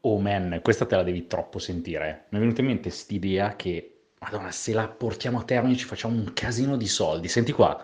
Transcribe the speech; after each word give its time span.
Oh 0.00 0.18
man, 0.20 0.60
questa 0.62 0.86
te 0.86 0.94
la 0.94 1.02
devi 1.02 1.26
troppo 1.26 1.58
sentire. 1.58 2.26
Mi 2.30 2.38
è 2.38 2.40
venuta 2.40 2.60
in 2.60 2.68
mente 2.68 2.90
st'idea 2.90 3.56
che, 3.56 4.10
madonna, 4.20 4.52
se 4.52 4.72
la 4.72 4.86
portiamo 4.86 5.40
a 5.40 5.42
termine 5.42 5.76
ci 5.76 5.84
facciamo 5.84 6.14
un 6.14 6.32
casino 6.32 6.76
di 6.76 6.86
soldi. 6.86 7.26
Senti 7.26 7.50
qua. 7.50 7.82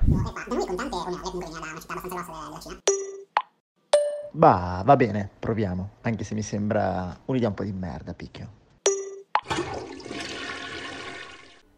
Bah, 4.31 4.83
va 4.85 4.97
bene, 4.97 5.29
proviamo. 5.39 5.91
Anche 6.03 6.25
se 6.25 6.35
mi 6.35 6.43
sembra 6.43 7.21
un'idea 7.25 7.49
un 7.49 7.55
po' 7.55 7.65
di 7.65 7.73
merda, 7.73 8.15
picchio. 8.15 8.61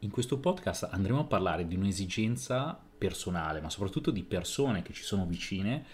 In 0.00 0.10
questo 0.10 0.38
podcast 0.38 0.88
andremo 0.90 1.20
a 1.20 1.24
parlare 1.24 1.66
di 1.66 1.74
un'esigenza 1.74 2.78
personale, 2.98 3.62
ma 3.62 3.70
soprattutto 3.70 4.10
di 4.10 4.22
persone 4.22 4.82
che 4.82 4.92
ci 4.92 5.02
sono 5.02 5.24
vicine 5.24 5.84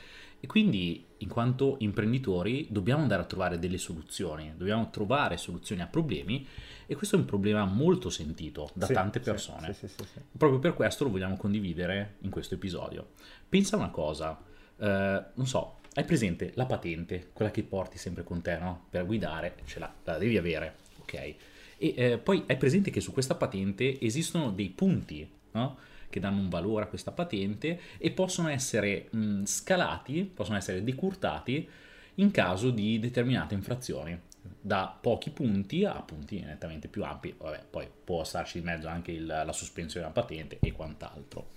e 0.40 0.46
quindi, 0.46 1.04
in 1.18 1.28
quanto 1.28 1.76
imprenditori, 1.80 2.66
dobbiamo 2.70 3.02
andare 3.02 3.22
a 3.22 3.26
trovare 3.26 3.58
delle 3.58 3.76
soluzioni, 3.76 4.54
dobbiamo 4.56 4.88
trovare 4.88 5.36
soluzioni 5.36 5.82
a 5.82 5.86
problemi 5.86 6.46
e 6.86 6.94
questo 6.96 7.16
è 7.16 7.18
un 7.18 7.26
problema 7.26 7.64
molto 7.66 8.08
sentito 8.08 8.70
da 8.72 8.86
Sì, 8.86 8.94
tante 8.94 9.20
persone. 9.20 9.72
sì, 9.74 9.86
sì. 9.86 9.96
Proprio 10.36 10.58
per 10.58 10.72
questo 10.72 11.04
lo 11.04 11.10
vogliamo 11.10 11.36
condividere 11.36 12.16
in 12.20 12.30
questo 12.30 12.54
episodio. 12.54 13.10
Pensa 13.48 13.76
una 13.76 13.90
cosa, 13.90 14.40
eh, 14.78 15.24
non 15.34 15.46
so, 15.46 15.80
hai 15.94 16.04
presente 16.04 16.52
la 16.54 16.64
patente, 16.64 17.30
quella 17.34 17.50
che 17.50 17.62
porti 17.62 17.98
sempre 17.98 18.24
con 18.24 18.40
te, 18.40 18.56
no? 18.58 18.86
Per 18.88 19.04
guidare, 19.04 19.56
ce 19.66 19.78
l'ha, 19.78 19.92
la 20.04 20.16
devi 20.16 20.38
avere, 20.38 20.76
ok? 21.00 21.14
E 21.14 21.36
eh, 21.78 22.18
poi 22.18 22.44
hai 22.46 22.56
presente 22.56 22.90
che 22.90 23.00
su 23.00 23.12
questa 23.12 23.34
patente 23.34 24.00
esistono 24.00 24.50
dei 24.52 24.70
punti, 24.70 25.28
no? 25.52 25.76
Che 26.10 26.20
danno 26.20 26.40
un 26.40 26.48
valore 26.48 26.84
a 26.84 26.88
questa 26.88 27.12
patente 27.12 27.80
e 27.96 28.10
possono 28.10 28.48
essere 28.48 29.08
mh, 29.10 29.44
scalati, 29.44 30.24
possono 30.24 30.56
essere 30.56 30.82
decurtati 30.82 31.68
in 32.16 32.30
caso 32.32 32.70
di 32.70 32.98
determinate 32.98 33.54
infrazioni 33.54 34.20
da 34.60 34.94
pochi 35.00 35.30
punti 35.30 35.84
a 35.84 36.02
punti 36.02 36.40
nettamente 36.40 36.88
più 36.88 37.04
ampi. 37.04 37.34
Vabbè, 37.36 37.64
poi 37.70 37.88
può 38.04 38.24
starci 38.24 38.58
in 38.58 38.64
mezzo 38.64 38.88
anche 38.88 39.12
il- 39.12 39.26
la 39.26 39.52
sospensione 39.52 40.06
della 40.06 40.20
patente 40.20 40.58
e 40.60 40.72
quant'altro. 40.72 41.50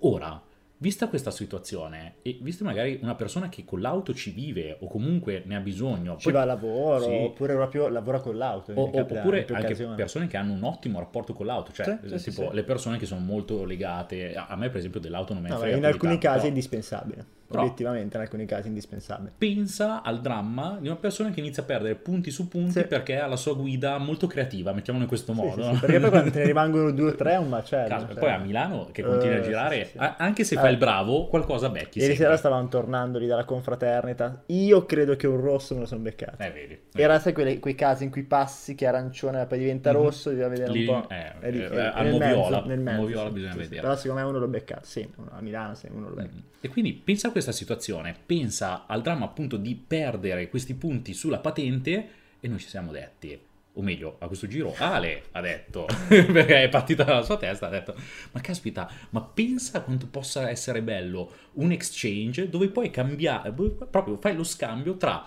Ora, 0.00 0.40
vista 0.80 1.08
questa 1.08 1.30
situazione 1.30 2.16
e 2.22 2.38
vista 2.40 2.64
magari 2.64 2.98
una 3.02 3.14
persona 3.16 3.48
che 3.48 3.64
con 3.64 3.80
l'auto 3.80 4.14
ci 4.14 4.30
vive 4.30 4.76
o 4.80 4.86
comunque 4.88 5.42
ne 5.44 5.56
ha 5.56 5.60
bisogno, 5.60 6.16
Ci 6.16 6.24
poi- 6.24 6.32
va 6.32 6.42
a 6.42 6.44
lavoro, 6.44 7.04
Sì. 7.04 7.10
oppure 7.14 7.54
proprio 7.54 7.88
lavora 7.88 8.20
con 8.20 8.36
l'auto. 8.36 8.72
o- 8.72 8.82
oppure 9.00 9.40
anche 9.40 9.52
occasioni. 9.52 9.94
persone 9.96 10.26
che 10.28 10.36
hanno 10.36 10.52
un 10.52 10.62
ottimo 10.62 10.98
rapporto 11.00 11.32
con 11.32 11.46
l'auto, 11.46 11.72
cioè 11.72 11.98
Sì, 12.04 12.18
sì, 12.18 12.30
tipo 12.30 12.50
le 12.52 12.62
persone 12.62 12.96
che 12.98 13.06
sono 13.06 13.20
molto 13.20 13.64
legate, 13.64 14.34
a 14.34 14.54
me 14.56 14.68
per 14.68 14.78
esempio 14.78 15.00
dell'auto 15.00 15.32
non 15.34 15.42
me 15.42 15.48
ne 15.48 15.54
No, 15.54 15.60
frega 15.60 15.76
in 15.76 15.84
alcuni 15.84 16.12
tanto, 16.12 16.26
casi 16.26 16.36
è 16.36 16.40
però- 16.42 16.48
indispensabile. 16.48 17.26
Però- 17.48 17.62
Obiettivamente, 17.62 18.16
in 18.18 18.22
alcuni 18.22 18.44
casi 18.44 18.68
indispensabile. 18.68 19.32
pensa 19.38 20.02
al 20.02 20.20
dramma 20.20 20.76
di 20.78 20.86
una 20.88 20.96
persona 20.96 21.30
che 21.30 21.40
inizia 21.40 21.62
a 21.62 21.66
perdere 21.66 21.94
punti 21.94 22.30
su 22.30 22.46
punti 22.46 22.72
Sì. 22.80 22.84
perché 22.84 23.18
ha 23.18 23.26
la 23.26 23.36
sua 23.36 23.54
guida 23.54 23.96
molto 23.96 24.26
creativa, 24.26 24.72
mettiamolo 24.74 25.04
in 25.04 25.08
questo 25.08 25.32
modo. 25.32 25.62
sì, 25.62 25.72
sì, 25.74 25.80
perché 25.80 25.98
poi 25.98 26.10
quando 26.10 26.30
te 26.30 26.40
ne 26.40 26.44
rimangono 26.52 26.90
due 26.90 27.10
o 27.10 27.14
tre 27.14 27.32
è 27.32 27.36
un 27.38 27.48
macello. 27.48 27.88
Caso, 27.88 28.06
cioè. 28.08 28.16
Poi 28.18 28.30
a 28.32 28.36
Milano 28.38 28.88
che 28.92 29.02
continui 29.02 29.36
a 29.36 29.38
Eh, 29.38 29.42
girare, 29.42 29.90
anche 30.18 30.44
se 30.44 30.56
Eh. 30.56 30.58
fai 30.58 30.72
il 30.72 30.76
bravo, 30.76 31.26
qualcosa 31.28 31.70
becchi. 31.70 32.00
Ieri 32.00 32.10
sempre. 32.10 32.24
sera 32.26 32.36
stavamo 32.36 32.68
tornando 32.68 33.18
lì 33.18 33.26
dalla 33.26 33.44
confraternita. 33.44 34.42
Io 34.48 34.84
credo 34.84 35.16
che 35.16 35.26
un 35.26 35.40
rosso 35.40 35.72
me 35.74 35.80
lo 35.80 35.86
sono 35.86 36.00
beccato. 36.02 36.42
Eh, 36.42 36.50
vedi. 36.50 36.78
Era 36.94 37.18
sai 37.18 37.32
quelle- 37.32 37.58
quei 37.60 37.74
casi 37.74 38.04
in 38.04 38.10
cui 38.10 38.24
passi 38.24 38.74
che 38.74 38.86
arancione 38.86 39.40
e 39.40 39.46
poi 39.46 39.58
diventa 39.58 39.90
Mhm. 39.90 39.96
rosso, 39.96 40.28
bisogna 40.30 40.48
vedere 40.48 40.72
Lì, 40.72 40.86
un 40.86 41.00
po'. 41.00 41.08
eh, 41.08 41.32
È 41.40 41.50
lì- 41.50 41.60
eh, 41.62 41.80
al 41.80 42.04
nel 42.04 42.12
Moviola, 42.12 42.56
mezzo, 42.56 42.66
nel 42.68 42.80
mezzo, 42.80 43.00
Moviola 43.00 43.30
bisogna 43.30 43.54
vedere. 43.54 43.80
Però 43.80 43.96
secondo 43.96 44.22
me 44.22 44.28
uno 44.28 44.38
l'ho 44.38 44.48
beccato, 44.48 44.84
sì, 44.84 45.08
a 45.30 45.40
Milano 45.40 45.74
sì, 45.74 45.88
uno 45.90 46.08
lo 46.10 46.14
becca. 46.14 46.34
Mm. 46.34 46.38
E 46.60 46.68
quindi 46.68 46.92
pensa 46.92 47.28
a 47.28 47.30
questa 47.38 47.52
situazione, 47.52 48.16
pensa 48.26 48.86
al 48.86 49.00
dramma 49.00 49.24
appunto 49.24 49.56
di 49.56 49.74
perdere 49.74 50.48
questi 50.48 50.74
punti 50.74 51.14
sulla 51.14 51.38
patente 51.38 52.08
e 52.40 52.48
noi 52.48 52.58
ci 52.58 52.68
siamo 52.68 52.90
detti, 52.90 53.38
o 53.74 53.80
meglio, 53.80 54.16
a 54.18 54.26
questo 54.26 54.48
giro 54.48 54.74
Ale 54.76 55.24
ha 55.32 55.40
detto, 55.40 55.86
perché 56.08 56.64
è 56.64 56.68
partita 56.68 57.04
dalla 57.04 57.22
sua 57.22 57.36
testa, 57.36 57.68
ha 57.68 57.70
detto, 57.70 57.94
ma 58.32 58.40
caspita, 58.40 58.90
ma 59.10 59.22
pensa 59.22 59.82
quanto 59.82 60.08
possa 60.08 60.50
essere 60.50 60.82
bello 60.82 61.30
un 61.54 61.70
exchange 61.70 62.48
dove 62.48 62.68
puoi 62.70 62.90
cambiare, 62.90 63.52
proprio 63.52 64.16
fai 64.16 64.34
lo 64.34 64.44
scambio 64.44 64.96
tra 64.96 65.24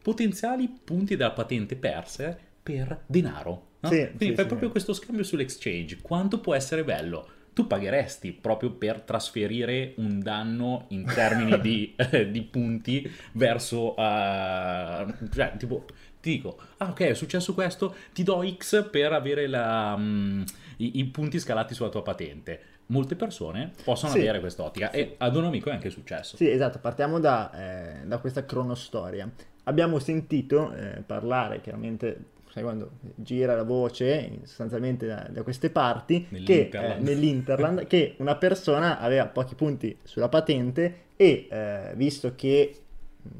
potenziali 0.00 0.68
punti 0.68 1.16
della 1.16 1.32
patente 1.32 1.74
perse 1.74 2.38
per 2.62 3.02
denaro. 3.06 3.66
no? 3.80 3.88
Sì, 3.88 3.96
Quindi 3.96 4.26
sì, 4.26 4.34
fai 4.34 4.44
sì. 4.44 4.46
proprio 4.46 4.70
questo 4.70 4.92
scambio 4.92 5.24
sull'exchange, 5.24 5.98
quanto 6.00 6.38
può 6.38 6.54
essere 6.54 6.84
bello? 6.84 7.28
Tu 7.58 7.66
pagheresti 7.66 8.30
proprio 8.30 8.70
per 8.70 9.00
trasferire 9.00 9.94
un 9.96 10.20
danno 10.20 10.84
in 10.90 11.04
termini 11.04 11.60
di, 11.60 11.92
eh, 11.98 12.30
di 12.30 12.42
punti 12.42 13.10
verso... 13.32 13.96
eh, 13.96 15.06
cioè, 15.34 15.54
tipo, 15.58 15.84
ti 16.20 16.30
dico, 16.36 16.56
ah 16.76 16.90
ok, 16.90 17.00
è 17.00 17.14
successo 17.14 17.54
questo, 17.54 17.96
ti 18.12 18.22
do 18.22 18.48
X 18.56 18.88
per 18.90 19.12
avere 19.12 19.48
la, 19.48 19.96
mm, 19.98 20.42
i, 20.76 20.98
i 21.00 21.04
punti 21.06 21.40
scalati 21.40 21.74
sulla 21.74 21.88
tua 21.88 22.02
patente. 22.04 22.60
Molte 22.86 23.16
persone 23.16 23.72
possono 23.82 24.12
Sì. 24.12 24.20
avere 24.20 24.38
quest'ottica 24.38 24.92
e 24.92 25.16
ad 25.18 25.34
un 25.34 25.46
amico 25.46 25.70
è 25.70 25.72
anche 25.72 25.90
successo. 25.90 26.36
Sì, 26.36 26.48
esatto, 26.48 26.78
partiamo 26.78 27.18
da, 27.18 27.50
eh, 28.02 28.06
da 28.06 28.18
questa 28.18 28.44
cronostoria. 28.46 29.28
Abbiamo 29.64 29.98
sentito 29.98 30.72
eh, 30.74 31.02
parlare, 31.04 31.60
chiaramente, 31.60 32.36
sai 32.50 32.62
quando 32.62 32.92
gira 33.14 33.54
la 33.54 33.62
voce, 33.62 34.40
sostanzialmente 34.44 35.06
da, 35.06 35.26
da 35.30 35.42
queste 35.42 35.70
parti, 35.70 36.26
che 36.28 36.70
Nell'Interland. 36.70 37.00
eh, 37.00 37.02
nell'Interland, 37.02 37.86
che 37.86 38.14
una 38.18 38.36
persona 38.36 38.98
aveva 38.98 39.26
pochi 39.26 39.54
punti 39.54 39.96
sulla 40.02 40.28
patente 40.28 41.06
e 41.16 41.46
eh, 41.50 41.92
visto 41.94 42.34
che, 42.34 42.74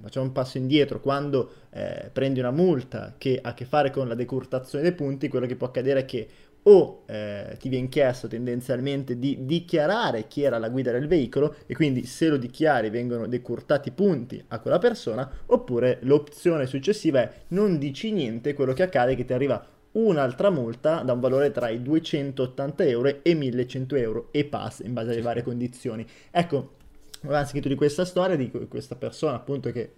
facciamo 0.01 0.27
un 0.27 0.33
passo 0.33 0.59
indietro, 0.59 1.01
quando 1.01 1.51
eh, 1.71 2.11
prendi 2.13 2.41
una 2.41 2.51
multa 2.51 3.15
che 3.17 3.39
ha 3.41 3.51
a 3.51 3.55
che 3.55 3.65
fare 3.65 3.91
con 3.91 4.09
la 4.09 4.15
decurtazione 4.15 4.83
dei 4.85 4.93
punti, 4.93 5.29
quello 5.29 5.47
che 5.47 5.57
può 5.57 5.67
accadere 5.67 6.01
è 6.01 6.05
che 6.05 6.29
o 6.65 7.05
eh, 7.07 7.57
ti 7.59 7.69
viene 7.69 7.89
chiesto 7.89 8.29
tendenzialmente 8.29 9.19
di 9.19 9.47
dichiarare 9.47 10.27
chi 10.29 10.43
era 10.43 10.59
la 10.59 10.69
guida 10.69 10.93
del 10.93 11.07
veicolo 11.07 11.57
e 11.67 11.75
quindi 11.75 12.05
se 12.05 12.29
lo 12.29 12.37
dichiari 12.37 12.91
vengono 12.91 13.27
decurtati 13.27 13.91
punti 13.91 14.43
a 14.49 14.59
quella 14.61 14.79
persona, 14.79 15.31
oppure 15.47 15.99
l'opzione 16.03 16.67
successiva 16.67 17.21
è 17.21 17.33
non 17.49 17.79
dici 17.79 18.13
niente, 18.13 18.55
quello 18.55 18.73
che 18.73 18.83
accade 18.83 19.13
è 19.13 19.17
che 19.17 19.25
ti 19.25 19.33
arriva 19.33 19.65
un'altra 19.93 20.51
multa 20.51 21.03
da 21.03 21.13
un 21.13 21.21
valore 21.21 21.51
tra 21.51 21.69
i 21.71 21.83
280 21.83 22.85
euro 22.85 23.23
e 23.23 23.35
1100 23.35 23.97
euro 23.97 24.29
e 24.31 24.45
passa 24.45 24.85
in 24.85 24.93
base 24.93 25.13
alle 25.13 25.23
varie 25.23 25.43
condizioni. 25.43 26.07
Ecco, 26.31 26.75
avevamo 27.23 27.45
sentito 27.45 27.69
di 27.69 27.75
questa 27.75 28.05
storia 28.05 28.37
di 28.37 28.51
questa 28.69 28.97
persona 28.97 29.37
appunto 29.37 29.73
che 29.73 29.93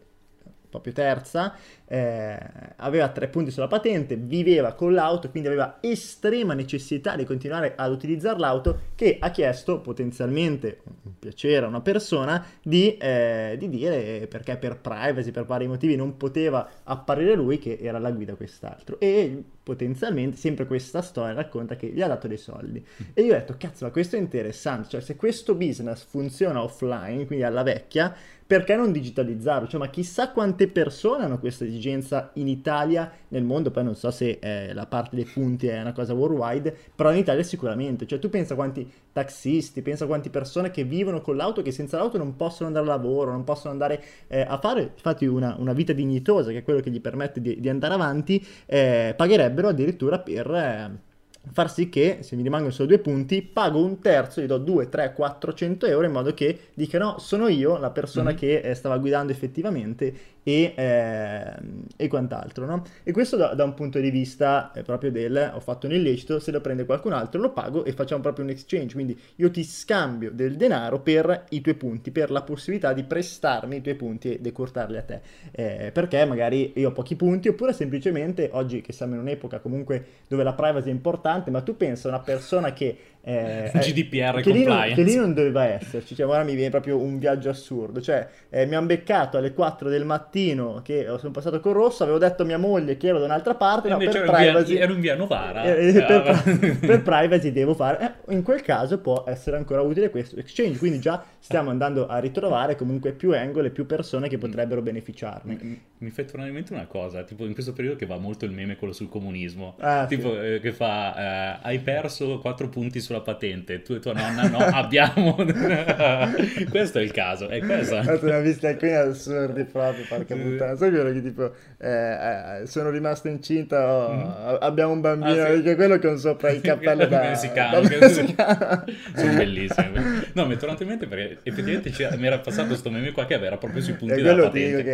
proprio 0.71 0.93
terza, 0.93 1.55
eh, 1.87 2.39
aveva 2.77 3.09
tre 3.09 3.29
punti 3.29 3.51
sulla 3.51 3.67
patente, 3.67 4.17
viveva 4.17 4.73
con 4.73 4.95
l'auto, 4.95 5.29
quindi 5.29 5.49
aveva 5.49 5.79
estrema 5.81 6.55
necessità 6.55 7.17
di 7.17 7.25
continuare 7.25 7.75
ad 7.77 7.91
utilizzare 7.91 8.39
l'auto, 8.39 8.79
che 8.95 9.17
ha 9.21 9.31
chiesto 9.31 9.81
potenzialmente, 9.81 10.81
un 11.03 11.19
piacere 11.19 11.67
a 11.67 11.69
una 11.69 11.81
persona, 11.81 12.45
di, 12.63 12.97
eh, 12.97 13.57
di 13.59 13.69
dire 13.69 14.27
perché 14.29 14.57
per 14.57 14.79
privacy, 14.79 15.31
per 15.33 15.45
vari 15.45 15.67
motivi, 15.67 15.97
non 15.97 16.17
poteva 16.17 16.69
apparire 16.85 17.35
lui 17.35 17.59
che 17.59 17.79
era 17.81 17.99
la 17.99 18.13
guida 18.13 18.35
quest'altro. 18.35 18.99
E 19.01 19.43
potenzialmente, 19.63 20.37
sempre 20.37 20.67
questa 20.67 21.03
storia 21.03 21.35
racconta 21.35 21.77
che 21.77 21.89
gli 21.89 22.03
ha 22.03 22.09
dato 22.09 22.27
dei 22.27 22.37
soldi. 22.37 22.85
E 23.13 23.23
io 23.23 23.35
ho 23.35 23.39
detto, 23.39 23.55
cazzo, 23.59 23.85
ma 23.85 23.91
questo 23.91 24.17
è 24.17 24.19
interessante, 24.19 24.89
cioè 24.89 25.01
se 25.01 25.17
questo 25.17 25.55
business 25.55 26.05
funziona 26.05 26.63
offline, 26.63 27.27
quindi 27.27 27.45
alla 27.45 27.63
vecchia, 27.63 28.15
perché 28.51 28.75
non 28.75 28.91
digitalizzarlo? 28.91 29.69
Cioè, 29.69 29.79
ma 29.79 29.91
chissà 29.91 30.31
quante 30.31 30.67
persone 30.67 31.23
hanno 31.23 31.39
questa 31.39 31.65
esigenza 31.65 32.31
in 32.33 32.49
Italia, 32.49 33.09
nel 33.29 33.45
mondo, 33.45 33.71
poi 33.71 33.85
non 33.85 33.95
so 33.95 34.11
se 34.11 34.41
eh, 34.43 34.75
la 34.75 34.87
parte 34.87 35.15
dei 35.15 35.25
punti 35.25 35.69
è 35.69 35.81
una 35.81 35.93
cosa 35.93 36.15
worldwide, 36.15 36.77
però 36.97 37.13
in 37.13 37.19
Italia 37.19 37.45
sicuramente. 37.45 38.09
Cioè, 38.09 38.19
tu 38.19 38.29
pensa 38.29 38.57
quanti 38.57 38.91
taxisti, 39.13 39.83
pensa 39.83 40.07
quante 40.07 40.31
persone 40.31 40.73
che 40.73 40.83
vivono 40.83 41.21
con 41.21 41.37
l'auto, 41.37 41.63
che 41.63 41.71
senza 41.71 41.97
l'auto 41.99 42.19
non 42.19 42.35
possono 42.35 42.67
andare 42.67 42.87
al 42.87 42.91
lavoro, 42.91 43.31
non 43.31 43.45
possono 43.45 43.71
andare 43.71 44.03
eh, 44.27 44.41
a 44.41 44.59
fare, 44.59 44.95
infatti, 44.97 45.27
una, 45.27 45.55
una 45.57 45.73
vita 45.73 45.93
dignitosa, 45.93 46.51
che 46.51 46.59
è 46.59 46.63
quello 46.65 46.81
che 46.81 46.91
gli 46.91 47.01
permette 47.01 47.41
di, 47.41 47.61
di 47.61 47.69
andare 47.69 47.95
avanti, 47.95 48.45
eh, 48.67 49.15
pagherebbero 49.17 49.69
addirittura 49.69 50.19
per... 50.19 51.09
far 51.53 51.71
sì 51.73 51.89
che 51.89 52.19
se 52.21 52.37
mi 52.37 52.43
rimangono 52.43 52.71
solo 52.71 52.89
due 52.89 52.99
punti 52.99 53.43
pago 53.43 53.83
un 53.83 54.01
terzo, 54.01 54.41
gli 54.41 54.47
do 54.47 54.59
2, 54.59 54.89
3, 54.89 55.15
400 55.15 55.87
euro 55.87 56.07
in 56.07 56.13
modo 56.13 56.35
che 56.35 56.59
dicano 56.75 57.19
sono 57.19 57.49
io 57.49 57.79
la 57.79 57.91
persona 57.91 58.31
Mhm. 58.31 58.37
che 58.37 58.59
eh, 58.61 58.75
stava 58.75 58.99
guidando 58.99 59.33
effettivamente 59.33 60.15
e, 60.43 60.73
eh, 60.77 61.53
e 61.97 62.09
quant'altro, 62.09 62.67
no? 62.67 62.83
E 63.03 63.13
questo 63.13 63.37
da, 63.37 63.55
da 63.55 63.65
un 63.65 63.75
punto 63.75 63.99
di 63.99 64.11
vista 64.11 64.71
eh, 64.73 64.83
proprio 64.83 65.11
del 65.11 65.53
ho 65.55 65.61
fatto 65.61 65.87
un 65.87 65.93
illecito, 65.95 66.39
se 66.39 66.51
lo 66.51 66.61
prende 66.61 66.85
qualcun 66.85 67.13
altro 67.13 67.41
lo 67.41 67.53
pago 67.53 67.85
e 67.85 67.93
facciamo 67.93 68.21
proprio 68.23 68.45
un 68.45 68.51
exchange, 68.51 68.95
quindi 68.95 69.19
io 69.37 69.51
ti 69.51 69.65
scambio 69.65 70.31
del 70.31 70.57
denaro 70.57 71.01
per 71.01 71.47
i 71.51 71.61
tuoi 71.61 71.75
punti, 71.75 72.11
per 72.11 72.31
la 72.31 72.43
possibilità 72.43 72.93
di 72.93 73.03
prestarmi 73.05 73.77
i 73.77 73.81
tuoi 73.81 73.95
punti 73.95 74.35
e 74.35 74.41
decurtarli 74.41 74.97
a 74.97 75.03
te, 75.03 75.21
Eh, 75.53 75.91
perché 75.93 76.25
magari 76.25 76.73
io 76.77 76.89
ho 76.91 76.93
pochi 76.93 77.17
punti 77.17 77.49
oppure 77.49 77.73
semplicemente 77.73 78.49
oggi 78.53 78.81
che 78.81 78.93
siamo 78.93 79.15
in 79.15 79.21
un'epoca 79.21 79.59
comunque 79.61 80.05
dove 80.29 80.43
la 80.43 80.53
privacy 80.55 80.89
è 80.89 80.93
importante, 80.93 81.29
ma 81.51 81.63
tu 81.63 81.77
pensa 81.77 82.09
a 82.09 82.11
una 82.11 82.21
persona 82.21 82.73
che 82.73 82.97
eh, 83.23 83.71
GDPR 83.75 84.41
che 84.41 84.51
lì, 84.51 84.65
non, 84.65 84.75
compliance. 84.77 84.95
che 84.95 85.03
lì 85.03 85.15
non 85.17 85.35
doveva 85.35 85.65
esserci, 85.65 86.15
cioè 86.15 86.27
ora 86.27 86.43
mi 86.43 86.55
viene 86.55 86.71
proprio 86.71 86.97
un 86.99 87.19
viaggio 87.19 87.51
assurdo, 87.51 88.01
cioè 88.01 88.27
eh, 88.49 88.67
mi 88.67 88.75
hanno 88.75 88.87
beccato 88.87 89.37
alle 89.37 89.53
4 89.53 89.89
del 89.89 90.05
mattino 90.05 90.81
che 90.83 91.07
sono 91.19 91.31
passato 91.31 91.61
con 91.61 91.73
Rosso, 91.75 92.03
avevo 92.03 92.19
detto 92.19 92.43
a 92.43 92.45
mia 92.47 92.59
moglie 92.59 92.97
che 92.97 93.09
ero 93.09 93.19
da 93.19 93.27
un'altra 93.27 93.55
parte, 93.55 93.89
E 93.89 93.91
no, 93.91 93.99
per 93.99 94.07
in 94.07 94.13
via- 94.13 94.23
privacy, 94.33 94.77
ero 94.77 94.93
in 94.95 95.01
via 95.01 95.17
Novara. 95.17 95.65
eh, 95.65 95.89
Eh, 95.89 95.93
per, 95.93 96.23
vabbè. 96.23 96.77
per 96.87 97.03
privacy 97.05 97.53
devo 97.53 97.75
fare, 97.75 98.15
eh, 98.27 98.33
in 98.35 98.43
quel 98.43 98.63
caso 98.63 98.99
può 98.99 99.25
essere 99.27 99.57
ancora 99.57 99.83
utile 99.83 100.11
questo 100.11 100.37
exchange, 100.39 100.79
quindi 100.79 100.99
già 101.01 101.23
stiamo 101.39 101.71
andando 101.71 102.07
a 102.07 102.19
ritrovare 102.19 102.75
comunque 102.77 103.13
più 103.13 103.35
angle, 103.35 103.71
più 103.71 103.87
persone 103.87 104.29
che 104.29 104.39
potrebbero 104.39 104.81
beneficiarne. 104.83 105.59
Mi, 105.61 105.81
mi 105.99 106.11
fa 106.11 106.23
tornare 106.25 106.49
in 106.49 106.55
mente 106.55 106.73
una 106.73 106.87
cosa, 106.87 107.23
tipo 107.23 107.45
in 107.45 107.53
questo 107.53 107.73
periodo 107.73 107.97
che 107.97 108.07
va 108.07 108.17
molto 108.17 108.45
il 108.47 108.51
meme 108.53 108.77
quello 108.77 108.93
sul 108.93 109.09
comunismo, 109.09 109.77
Ah, 109.81 110.07
sì. 110.09 110.17
tipo 110.17 110.41
eh, 110.41 110.61
che 110.61 110.73
fa 110.73 111.59
eh, 111.59 111.59
hai 111.63 111.79
perso 111.81 112.39
4 112.39 112.69
punti 112.69 113.01
sulla 113.11 113.21
patente, 113.23 113.83
tu 113.83 113.95
e 113.95 113.99
tua 113.99 114.13
nonna 114.13 114.49
no, 114.49 114.59
abbiamo. 114.71 115.35
questo 116.71 116.99
è 116.99 117.03
il 117.03 117.11
caso, 117.11 117.49
è 117.49 117.59
questa. 117.61 118.03
Guarda, 118.03 118.27
Ne 118.31 118.37
ho 118.37 118.41
visti 118.41 118.67
alcuni 118.67 118.93
assurdi 118.93 119.65
proprio, 119.65 120.05
porca 120.09 120.37
puttana. 120.37 120.77
Sai 120.77 120.91
quello 120.91 121.13
che 121.13 121.23
tipo, 121.23 121.53
eh, 121.79 122.61
eh, 122.63 122.67
sono 122.67 122.91
rimasto 122.91 123.27
incinta, 123.29 123.93
oh, 123.93 124.11
a- 124.13 124.59
abbiamo 124.59 124.93
un 124.93 125.01
bambino. 125.01 125.43
Ah, 125.43 125.55
sì. 125.57 125.63
che 125.63 125.75
quello 125.75 125.99
con 125.99 126.19
sopra 126.19 126.51
il 126.51 126.61
cappello 126.63 127.07
da, 127.07 127.21
messicano, 127.21 127.81
da 127.81 127.89
messicano. 127.99 128.85
Sono 129.17 129.33
bellissimi. 129.35 129.91
No, 130.35 130.47
mi 130.47 130.55
è 130.55 130.57
tornato 130.57 130.83
in 130.85 130.89
mente 130.91 131.07
perché 131.07 131.39
effettivamente 131.43 131.93
mi 132.17 132.27
era 132.27 132.39
passato 132.39 132.69
questo 132.69 132.91
meme 132.91 133.11
qua 133.11 133.27
che 133.27 133.35
era 133.35 133.57
proprio 133.57 133.83
sui 133.83 133.95
punti 133.95 134.15
E 134.15 134.23
della 134.23 134.43
patente. 134.45 134.85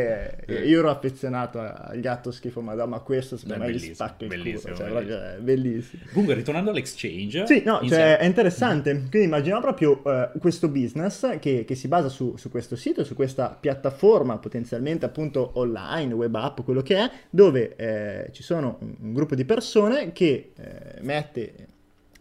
che 0.46 0.62
io 0.64 0.78
ero 0.78 0.88
affezionato 0.90 1.60
al 1.60 1.98
gatto 2.00 2.30
schifo, 2.30 2.60
madonna, 2.62 2.86
ma 2.86 2.98
questo 3.00 3.36
secondo 3.36 3.64
È 3.64 3.66
me 3.66 3.72
gli 3.74 3.92
spacca 3.94 4.24
il 4.24 4.28
bellissimo, 4.28 4.74
cioè, 4.74 4.86
bellissimo. 4.88 5.16
proprio, 5.16 5.22
è 5.22 5.36
bellissimo. 5.40 6.02
Comunque, 6.10 6.34
ritornando 6.34 6.70
all'exchange, 6.70 7.46
Sì, 7.46 7.62
no, 7.64 7.80
cioè, 7.86 7.98
è 8.14 8.24
interessante. 8.24 8.90
Quindi 8.92 9.24
immaginiamo 9.24 9.60
proprio 9.60 10.02
eh, 10.04 10.30
questo 10.38 10.68
business 10.68 11.38
che, 11.38 11.64
che 11.64 11.74
si 11.74 11.88
basa 11.88 12.08
su, 12.08 12.36
su 12.36 12.50
questo 12.50 12.76
sito, 12.76 13.04
su 13.04 13.14
questa 13.14 13.56
piattaforma 13.58 14.38
potenzialmente 14.38 15.04
appunto 15.04 15.52
online, 15.54 16.14
web 16.14 16.34
app, 16.34 16.60
quello 16.60 16.82
che 16.82 16.96
è, 16.96 17.10
dove 17.30 17.74
eh, 17.76 18.30
ci 18.32 18.42
sono 18.42 18.76
un, 18.80 18.94
un 19.00 19.12
gruppo 19.12 19.34
di 19.34 19.44
persone 19.44 20.12
che 20.12 20.52
eh, 20.56 21.00
mette 21.02 21.74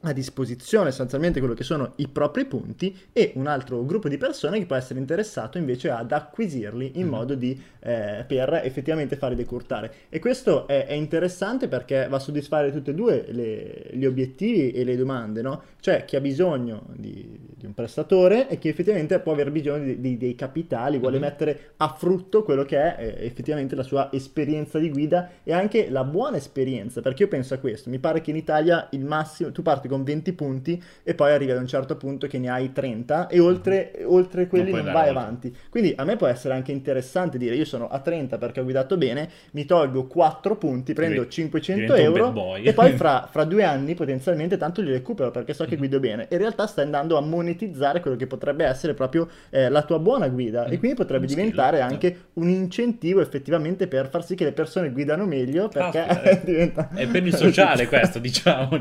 a 0.10 0.13
disposizione 0.13 0.90
sostanzialmente 0.90 1.40
quello 1.40 1.54
che 1.54 1.63
sono 1.63 1.94
i 1.98 2.07
propri 2.07 2.46
punti 2.46 2.96
e 3.13 3.31
un 3.36 3.48
altro 3.48 3.84
gruppo 3.86 4.07
di 4.10 4.18
persone 4.18 4.60
che 4.60 4.66
può 4.66 4.75
essere 4.75 5.00
interessato 5.00 5.57
invece 5.57 5.90
ad 5.90 6.12
acquisirli 6.12 6.94
in 6.96 7.04
Mhm. 7.06 7.10
modo 7.10 7.36
di, 7.36 7.60
eh, 7.80 8.24
per 8.28 8.62
effettivamente 8.63 9.16
farli 9.16 9.36
decurtare. 9.36 9.92
E 10.10 10.19
questo 10.19 10.68
è, 10.68 10.86
è 10.86 10.94
interessante 10.94 11.68
perché 11.68 12.07
va 12.10 12.18
a 12.18 12.19
soddisfare 12.19 12.72
tutti 12.72 12.90
e 12.90 12.94
due 12.94 13.25
le- 13.30 13.90
gli 13.94 14.06
obiettivi 14.06 14.72
e 14.72 14.84
le 14.84 14.96
domande, 14.98 15.42
no? 15.42 15.62
Cioè 15.80 16.06
chi 16.06 16.16
ha 16.16 16.22
bisogno 16.22 16.84
di, 16.96 17.38
di 17.56 17.66
un 17.66 17.74
prestatore 17.74 18.48
e 18.50 18.57
chi 18.57 18.68
effettivamente 18.69 19.19
può 19.19 19.31
aver 19.34 19.52
bisogno 19.52 19.84
di, 19.84 20.00
di- 20.00 20.18
dei 20.18 20.36
capitali, 20.36 20.98
vuole 20.98 21.18
Mhm. 21.18 21.22
mettere 21.24 21.60
a 21.78 21.94
frutto 21.98 22.44
quello 22.44 22.63
che 22.66 22.78
è 22.78 22.96
eh, 23.19 23.25
effettivamente 23.25 23.75
la 23.75 23.84
sua 23.84 24.10
esperienza 24.12 24.80
di 24.80 24.90
guida 24.90 25.30
e 25.44 25.54
anche 25.54 25.90
la 25.90 26.04
buona 26.04 26.38
esperienza, 26.38 27.02
perché 27.02 27.24
io 27.24 27.30
penso 27.30 27.54
a 27.54 27.57
questo, 27.57 27.90
mi 27.90 28.00
pare 28.00 28.22
che 28.22 28.31
in 28.31 28.36
Italia 28.38 28.88
il 28.92 29.06
massimo, 29.06 29.52
tu 29.52 29.62
parti 29.62 29.88
con 29.88 29.94
20 30.03 30.33
punti 30.33 30.81
e 31.03 31.13
poi 31.15 31.31
arrivi 31.31 31.51
ad 31.51 31.57
un 31.59 31.68
certo 31.68 31.95
punto 31.97 32.27
che 32.27 32.38
ne 32.39 32.50
hai 32.50 32.71
30 32.71 33.27
e 33.27 33.39
oltre, 33.39 33.94
oltre 34.06 34.47
quelli 34.47 34.71
non, 34.71 34.80
andare 34.80 34.94
vai 34.94 35.07
oltre. 35.09 35.19
avanti. 35.19 35.56
Quindi 35.69 35.94
a 35.95 36.03
me 36.03 36.15
può 36.15 36.27
essere 36.27 36.53
anche 36.53 36.71
interessante 36.71 37.38
dire 37.38 37.56
io 37.56 37.65
sono 37.65 37.88
a 37.88 38.00
30 38.00 38.38
perché 38.38 38.59
ho 38.59 38.63
guidato 38.63 38.97
bene, 38.97 39.30
mi 39.51 39.65
tolgo 39.65 40.06
4 40.07 40.56
punti, 40.57 40.94
prendo 40.94 41.24
Diven- 41.24 41.30
500 41.31 41.94
diventa 41.94 41.94
un 41.94 42.33
euro 42.33 42.56
e 42.56 42.74
poi 42.74 42.94
fra, 42.94 43.27
fra 43.31 43.44
due 43.44 43.63
anni 43.63 43.94
potenzialmente 43.95 44.57
tanto 44.57 44.81
li 44.81 44.92
recupero 44.92 45.31
perché 45.31 45.53
so 45.53 45.65
che 45.65 45.77
guido 45.77 46.00
bene. 46.00 46.27
In 46.30 46.38
realtà 46.38 46.68
stai 46.68 46.86
andando 46.86 47.18
a 47.18 47.21
monetizzare 47.21 48.00
quello 48.01 48.18
che 48.18 48.27
potrebbe 48.27 48.65
essere 48.65 48.94
proprio 48.94 49.27
eh, 49.50 49.69
la 49.69 49.83
tua 49.83 50.00
buona 50.00 50.27
guida 50.30 50.65
e 50.65 50.75
Mm. 50.75 50.80
quindi 50.80 50.95
potrebbe 50.97 51.27
skill, 51.27 51.38
diventare 51.38 51.77
sì. 51.77 51.83
anche 51.83 52.18
un 52.33 52.50
incentivo 52.50 53.21
effettivamente 53.21 53.88
per 53.88 54.09
far 54.09 54.25
sì 54.25 54.36
che 54.36 54.44
le 54.45 54.51
persone 54.53 54.92
guidano 54.92 55.25
meglio 55.25 55.68
perché 55.69 56.06
Caspita, 56.06 56.42
diventa... 56.44 56.89
È 56.94 57.07
per 57.07 57.25
il 57.25 57.33
sociale 57.36 57.88
questo, 57.89 58.19
diciamo. 58.19 58.77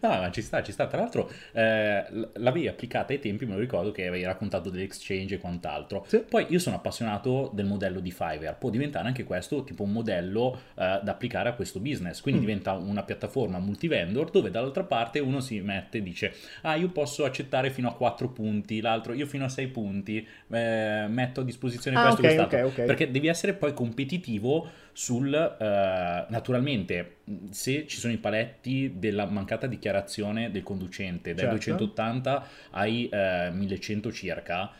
No, 0.00 0.08
ma 0.08 0.30
ci 0.30 0.42
sta, 0.42 0.62
ci 0.62 0.72
sta. 0.72 0.86
Tra 0.86 1.00
l'altro, 1.00 1.30
eh, 1.52 2.04
l'avevi 2.34 2.68
applicata 2.68 3.12
ai 3.12 3.18
tempi, 3.18 3.46
me 3.46 3.54
lo 3.54 3.60
ricordo 3.60 3.92
che 3.92 4.06
avevi 4.06 4.24
raccontato 4.24 4.70
dell'exchange 4.70 5.36
e 5.36 5.38
quant'altro. 5.38 6.04
Sì. 6.08 6.22
Poi 6.28 6.46
io 6.48 6.58
sono 6.58 6.76
appassionato 6.76 7.50
del 7.54 7.66
modello 7.66 8.00
di 8.00 8.10
Fiverr. 8.10 8.54
Può 8.54 8.70
diventare 8.70 9.06
anche 9.08 9.24
questo 9.24 9.62
tipo 9.64 9.82
un 9.84 9.92
modello 9.92 10.58
eh, 10.74 11.00
da 11.02 11.10
applicare 11.12 11.48
a 11.48 11.52
questo 11.52 11.78
business. 11.80 12.20
Quindi 12.20 12.40
Mm. 12.40 12.44
diventa 12.44 12.72
una 12.72 13.02
piattaforma 13.02 13.58
multivendor 13.58 14.30
dove 14.30 14.50
dall'altra 14.50 14.82
parte 14.84 15.18
uno 15.20 15.40
si 15.40 15.60
mette 15.60 15.98
e 15.98 16.02
dice: 16.02 16.34
Ah, 16.62 16.74
io 16.76 16.88
posso 16.88 17.24
accettare 17.24 17.70
fino 17.70 17.88
a 17.88 17.94
4 17.94 18.28
punti, 18.30 18.80
l'altro 18.80 19.12
io 19.12 19.26
fino 19.26 19.44
a 19.44 19.48
6 19.48 19.66
punti, 19.68 20.26
eh, 20.50 21.06
metto 21.08 21.40
a 21.40 21.44
disposizione 21.44 21.96
Ah, 21.96 22.02
questo 22.02 22.20
ok, 22.20 22.26
quest'altro. 22.26 22.58
ok, 22.58 22.78
ok. 22.80 22.84
Perché 22.84 23.10
devi 23.10 23.28
essere 23.28 23.54
poi 23.54 23.72
competitivo 23.72 24.68
sul 24.96 25.34
eh, 25.34 26.24
naturalmente 26.30 27.16
se 27.50 27.86
ci 27.86 27.98
sono 27.98 28.14
i 28.14 28.16
paletti 28.16 28.94
della 28.96 29.26
mancata 29.26 29.66
dichiarazione 29.66 30.50
del 30.50 30.62
conducente 30.62 31.34
dai 31.34 31.44
Certo. 31.44 31.84
280 31.84 32.46
ai 32.70 33.06
eh, 33.10 33.50
1100 33.52 34.10
circa 34.10 34.70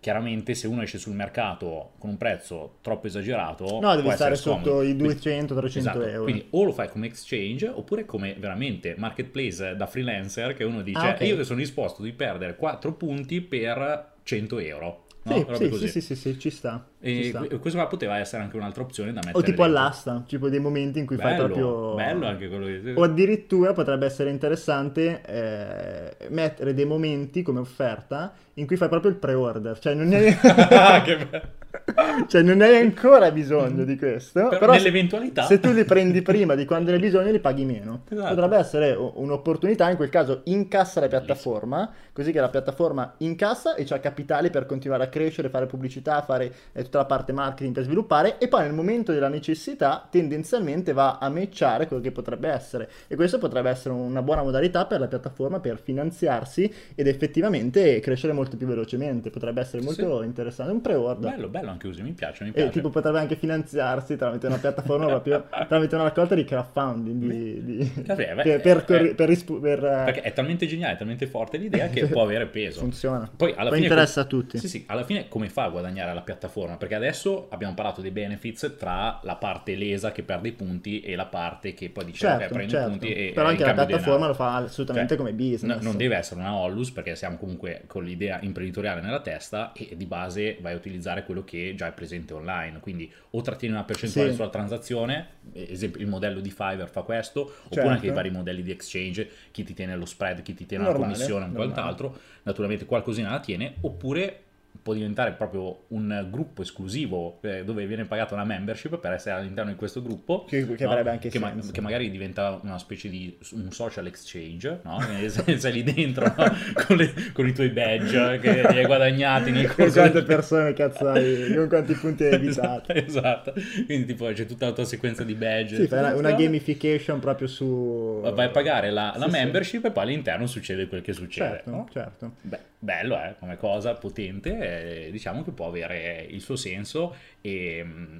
chiaramente 0.00 0.54
se 0.54 0.66
uno 0.66 0.82
esce 0.82 0.98
sul 0.98 1.14
mercato 1.14 1.92
con 1.98 2.10
un 2.10 2.16
prezzo 2.16 2.78
troppo 2.80 3.06
esagerato 3.06 3.78
No, 3.80 4.00
può 4.02 4.10
stare 4.10 4.34
sotto 4.34 4.82
i 4.82 4.96
Quindi- 4.96 5.14
200-300 5.14 5.78
Esatto, 5.78 6.02
euro. 6.02 6.22
quindi 6.24 6.46
o 6.50 6.64
lo 6.64 6.72
fai 6.72 6.88
come 6.88 7.06
exchange 7.06 7.68
oppure 7.68 8.04
come 8.04 8.34
veramente 8.36 8.96
marketplace 8.98 9.76
da 9.76 9.86
freelancer 9.86 10.54
che 10.54 10.64
uno 10.64 10.82
dice 10.82 10.98
Ah, 10.98 11.10
ok. 11.10 11.20
io 11.20 11.44
sono 11.44 11.60
disposto 11.60 12.02
di 12.02 12.12
perdere 12.12 12.56
4 12.56 12.92
punti 12.94 13.40
per 13.40 14.14
100 14.24 14.58
euro 14.58 15.04
no? 15.22 15.44
Sì, 15.54 15.54
sì, 15.54 15.68
così. 15.68 15.86
sì, 15.88 16.00
sì, 16.00 16.00
sì, 16.00 16.16
sì, 16.32 16.38
ci 16.40 16.50
sta. 16.50 16.84
E 17.02 17.32
questo 17.60 17.78
qua 17.78 17.88
poteva 17.88 18.18
essere 18.18 18.42
anche 18.42 18.56
un'altra 18.56 18.82
opzione 18.82 19.12
da 19.12 19.20
mettere 19.24 19.38
O 19.38 19.40
tipo 19.42 19.62
dentro. 19.62 19.80
all'asta, 19.80 20.22
tipo 20.26 20.50
dei 20.50 20.60
momenti 20.60 20.98
in 20.98 21.06
cui 21.06 21.16
fai 21.16 21.32
Bello, 21.32 21.44
proprio... 21.46 21.94
bello 21.94 22.26
anche 22.26 22.48
quello 22.48 22.66
che... 22.66 22.92
O 22.94 23.02
addirittura 23.02 23.72
potrebbe 23.72 24.04
essere 24.04 24.28
interessante 24.28 25.22
eh, 25.24 26.28
mettere 26.28 26.74
dei 26.74 26.84
momenti 26.84 27.40
come 27.42 27.60
offerta 27.60 28.32
in 28.54 28.66
cui 28.66 28.76
fai 28.76 28.88
proprio 28.90 29.10
il 29.10 29.16
pre-order, 29.16 29.78
cioè 29.78 29.94
non 29.94 30.12
hai, 30.12 30.36
cioè 32.28 32.42
non 32.42 32.60
hai 32.60 32.76
ancora 32.76 33.30
bisogno 33.30 33.84
di 33.84 33.96
questo, 33.96 34.48
Però 34.48 34.58
però, 34.58 34.72
nell'eventualità- 34.72 35.44
se 35.44 35.60
tu 35.60 35.70
li 35.70 35.84
prendi 35.84 36.20
prima 36.20 36.54
di 36.54 36.64
quando 36.64 36.90
ne 36.90 36.96
hai 36.96 37.02
bisogno 37.02 37.30
li 37.30 37.38
paghi 37.40 37.64
meno. 37.64 38.02
Esatto. 38.08 38.34
Potrebbe 38.34 38.56
essere 38.58 38.92
un'opportunità, 38.92 39.88
in 39.88 39.96
quel 39.96 40.10
caso 40.10 40.42
incassa 40.44 41.00
la 41.00 41.08
piattaforma, 41.08 41.90
così 42.12 42.32
che 42.32 42.40
la 42.40 42.48
piattaforma 42.50 43.14
incassa 43.18 43.74
e 43.74 43.84
c'ha 43.84 44.00
capitali 44.00 44.50
per 44.50 44.66
continuare 44.66 45.04
a 45.04 45.08
crescere, 45.08 45.48
fare 45.48 45.66
pubblicità, 45.66 46.20
fare 46.22 46.52
eh, 46.72 46.88
tutta 46.90 46.98
la 46.98 47.04
parte 47.06 47.32
marketing 47.32 47.72
per 47.72 47.84
sviluppare 47.84 48.38
e 48.38 48.48
poi 48.48 48.62
nel 48.62 48.72
momento 48.72 49.12
della 49.12 49.28
necessità 49.28 50.06
tendenzialmente 50.10 50.92
va 50.92 51.18
a 51.18 51.28
matchare 51.28 51.86
quello 51.86 52.02
che 52.02 52.10
potrebbe 52.10 52.48
essere 52.48 52.90
e 53.06 53.14
questo 53.14 53.38
potrebbe 53.38 53.70
essere 53.70 53.94
una 53.94 54.22
buona 54.22 54.42
modalità 54.42 54.86
per 54.86 54.98
la 54.98 55.06
piattaforma 55.06 55.60
per 55.60 55.78
finanziarsi 55.80 56.72
ed 56.96 57.06
effettivamente 57.06 58.00
crescere 58.00 58.32
molto 58.32 58.56
più 58.56 58.66
velocemente, 58.66 59.30
potrebbe 59.30 59.60
essere 59.60 59.82
molto 59.82 60.22
interessante, 60.22 60.72
un 60.72 60.80
pre-order. 60.80 61.30
Bello, 61.30 61.48
bello 61.48 61.70
anche 61.70 61.86
così, 61.86 62.02
mi 62.02 62.12
piace, 62.12 62.42
mi 62.42 62.50
E 62.50 62.52
piace. 62.54 62.70
tipo 62.70 62.90
potrebbe 62.90 63.20
anche 63.20 63.36
finanziarsi 63.36 64.16
tramite 64.16 64.48
una 64.48 64.58
piattaforma 64.58 65.06
proprio 65.06 65.46
tramite 65.68 65.94
una 65.94 66.04
raccolta 66.04 66.34
di 66.34 66.44
crowdfunding 66.44 67.22
di, 67.30 67.64
di- 67.64 67.92
Vabbè, 68.04 68.34
per, 68.42 68.60
per, 68.60 68.76
eh, 68.78 68.84
corri- 68.84 69.14
per 69.14 69.28
rispu- 69.28 69.60
per, 69.60 69.78
eh, 69.84 70.02
Perché 70.06 70.20
è 70.22 70.32
talmente 70.32 70.66
geniale, 70.66 70.94
è 70.94 70.96
talmente 70.96 71.26
forte 71.28 71.56
l'idea 71.56 71.88
che 71.88 72.06
può 72.06 72.22
avere 72.22 72.46
peso. 72.46 72.80
funziona. 72.80 73.30
Poi 73.34 73.52
alla 73.52 73.68
Poi 73.68 73.78
fine 73.78 73.86
interessa 73.88 74.22
a 74.22 74.24
tutti. 74.24 74.58
Sì, 74.58 74.68
sì, 74.68 74.84
alla 74.88 75.04
fine 75.04 75.28
come 75.28 75.48
fa 75.48 75.64
a 75.64 75.68
guadagnare 75.68 76.12
la 76.14 76.22
piattaforma? 76.22 76.76
Perché 76.80 76.94
adesso 76.94 77.48
abbiamo 77.50 77.74
parlato 77.74 78.00
dei 78.00 78.10
benefits 78.10 78.76
tra 78.78 79.20
la 79.22 79.36
parte 79.36 79.74
lesa 79.74 80.12
che 80.12 80.22
perde 80.22 80.48
i 80.48 80.52
punti 80.52 81.00
e 81.02 81.14
la 81.14 81.26
parte 81.26 81.74
che 81.74 81.90
poi 81.90 82.06
dice 82.06 82.26
ok, 82.26 82.38
Certo, 82.38 82.54
prendo 82.54 82.70
certo. 82.72 82.86
i 82.86 82.90
punti 82.90 83.12
e 83.12 83.32
però 83.34 83.48
e 83.48 83.50
anche 83.50 83.64
la 83.66 83.74
piattaforma 83.74 84.26
lo 84.28 84.32
fa 84.32 84.54
assolutamente 84.56 85.08
Cioè, 85.08 85.18
come 85.18 85.32
business. 85.34 85.76
no- 85.76 85.82
non 85.82 85.98
deve 85.98 86.16
essere 86.16 86.40
una 86.40 86.54
Hollus 86.54 86.90
perché 86.90 87.14
siamo 87.16 87.36
comunque 87.36 87.82
con 87.86 88.02
l'idea 88.02 88.38
imprenditoriale 88.40 89.02
nella 89.02 89.20
testa 89.20 89.72
e 89.74 89.94
di 89.94 90.06
base 90.06 90.56
vai 90.62 90.72
a 90.72 90.76
utilizzare 90.76 91.24
quello 91.26 91.44
che 91.44 91.74
già 91.76 91.86
è 91.88 91.92
presente 91.92 92.32
online. 92.32 92.80
Quindi 92.80 93.12
o 93.32 93.42
trattieni 93.42 93.74
una 93.74 93.84
percentuale 93.84 94.30
Sì. 94.30 94.36
sulla 94.36 94.48
transazione, 94.48 95.26
esempio 95.52 96.00
il 96.00 96.06
modello 96.06 96.40
di 96.40 96.50
Fiverr 96.50 96.88
fa 96.88 97.02
questo, 97.02 97.40
oppure 97.42 97.74
Certo. 97.74 97.88
anche 97.90 98.06
i 98.06 98.10
vari 98.10 98.30
modelli 98.30 98.62
di 98.62 98.70
exchange, 98.70 99.28
chi 99.50 99.64
ti 99.64 99.74
tiene 99.74 99.94
lo 99.96 100.06
spread, 100.06 100.40
chi 100.40 100.54
ti 100.54 100.64
tiene 100.64 100.84
Normale, 100.84 101.04
la 101.08 101.12
commissione 101.12 101.44
o 101.44 101.46
normale. 101.48 101.70
quant'altro, 101.72 102.16
naturalmente 102.44 102.86
qualcosina 102.86 103.30
la 103.30 103.40
tiene, 103.40 103.74
oppure 103.82 104.44
può 104.82 104.94
diventare 104.94 105.32
proprio 105.32 105.84
un 105.88 106.26
gruppo 106.30 106.62
esclusivo 106.62 107.38
eh, 107.42 107.64
dove 107.64 107.86
viene 107.86 108.04
pagata 108.04 108.34
una 108.34 108.44
membership 108.44 108.98
per 108.98 109.12
essere 109.12 109.36
all'interno 109.36 109.70
di 109.70 109.76
questo 109.76 110.02
gruppo. 110.02 110.44
Che, 110.44 110.66
che 110.74 110.84
no? 110.84 110.90
avrebbe 110.90 111.10
anche 111.10 111.28
che, 111.28 111.38
ma- 111.38 111.54
che 111.70 111.80
magari 111.80 112.10
diventa 112.10 112.58
una 112.62 112.78
specie 112.78 113.08
di 113.08 113.36
un 113.52 113.70
social 113.72 114.06
exchange, 114.06 114.80
no? 114.84 114.98
Sei, 115.58 115.72
lì 115.72 115.82
dentro 115.82 116.24
no? 116.36 116.44
con, 116.86 116.96
le- 116.96 117.12
con 117.32 117.46
i 117.46 117.52
tuoi 117.52 117.68
badge 117.68 118.38
che 118.38 118.66
li 118.70 118.78
hai 118.78 118.86
guadagnati 118.86 119.50
nel 119.50 119.66
Con 119.66 119.74
corso 119.76 119.98
quante 120.00 120.12
del- 120.18 120.24
persone 120.24 120.72
cazzo 120.72 121.08
hai, 121.08 121.52
con 121.54 121.68
quanti 121.68 121.94
punti 122.00 122.24
hai 122.24 122.32
evitato. 122.32 122.92
Esatto, 122.92 122.92
esatto. 122.92 123.52
Quindi 123.86 124.06
tipo 124.06 124.26
c'è 124.32 124.46
tutta 124.46 124.66
la 124.66 124.72
tua 124.72 124.84
sequenza 124.84 125.24
di 125.24 125.34
badge. 125.34 125.86
Sì, 125.86 125.94
una, 125.94 126.14
una 126.14 126.32
gamification 126.32 127.18
proprio 127.20 127.48
su... 127.48 128.20
Vai 128.22 128.46
a 128.46 128.50
pagare 128.50 128.90
la, 128.90 129.12
la 129.16 129.24
Sì, 129.26 129.30
sì. 129.30 129.36
membership 129.36 129.84
e 129.84 129.90
poi 129.90 130.02
all'interno 130.04 130.46
succede 130.46 130.86
quel 130.88 131.02
che 131.02 131.12
succede. 131.12 131.62
Certo, 131.64 131.88
certo. 131.92 132.32
Beh, 132.42 132.58
bello, 132.78 133.16
eh, 133.16 133.34
come 133.38 133.56
cosa 133.56 133.94
potente, 133.94 134.58
eh, 134.60 135.08
diciamo 135.10 135.42
che 135.42 135.50
può 135.52 135.66
avere 135.68 136.26
il 136.28 136.40
suo 136.40 136.56
senso 136.56 137.14
e, 137.40 137.82
mm, 137.84 138.18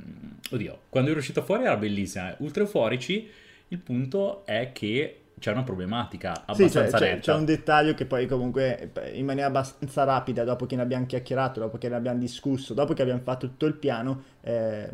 oddio, 0.53 0.81
quando 0.89 1.13
è 1.13 1.17
uscita 1.17 1.43
fuori 1.43 1.65
era 1.65 1.77
bellissima, 1.77 2.35
ultra 2.39 2.63
euforici, 2.63 3.29
il 3.69 3.79
punto 3.79 4.45
è 4.47 4.73
che 4.73 5.17
c'è 5.39 5.53
una 5.53 5.63
problematica 5.63 6.45
Sì, 6.53 6.69
c'è, 6.69 6.91
abbastanza 6.91 6.93
c'è- 6.93 7.21
c'è 7.21 7.33
un 7.35 7.45
dettaglio 7.45 7.95
che 7.95 8.07
poi 8.07 8.27
comunque 8.27 8.91
eh, 8.93 9.17
in 9.17 9.25
maniera 9.25 9.47
abbastanza 9.49 10.03
rapida, 10.03 10.43
dopo 10.43 10.67
che 10.67 10.75
ne 10.75 10.83
abbiamo 10.83 11.07
chiacchierato, 11.07 11.61
dopo 11.61 11.79
che 11.79 11.89
ne 11.89 11.95
abbiamo 11.95 12.19
discusso, 12.19 12.75
dopo 12.75 12.93
che 12.93 13.03
abbiamo 13.03 13.21
fatto 13.23 13.47
tutto 13.47 13.67
il 13.67 13.75
piano, 13.75 14.25
eh, 14.43 14.89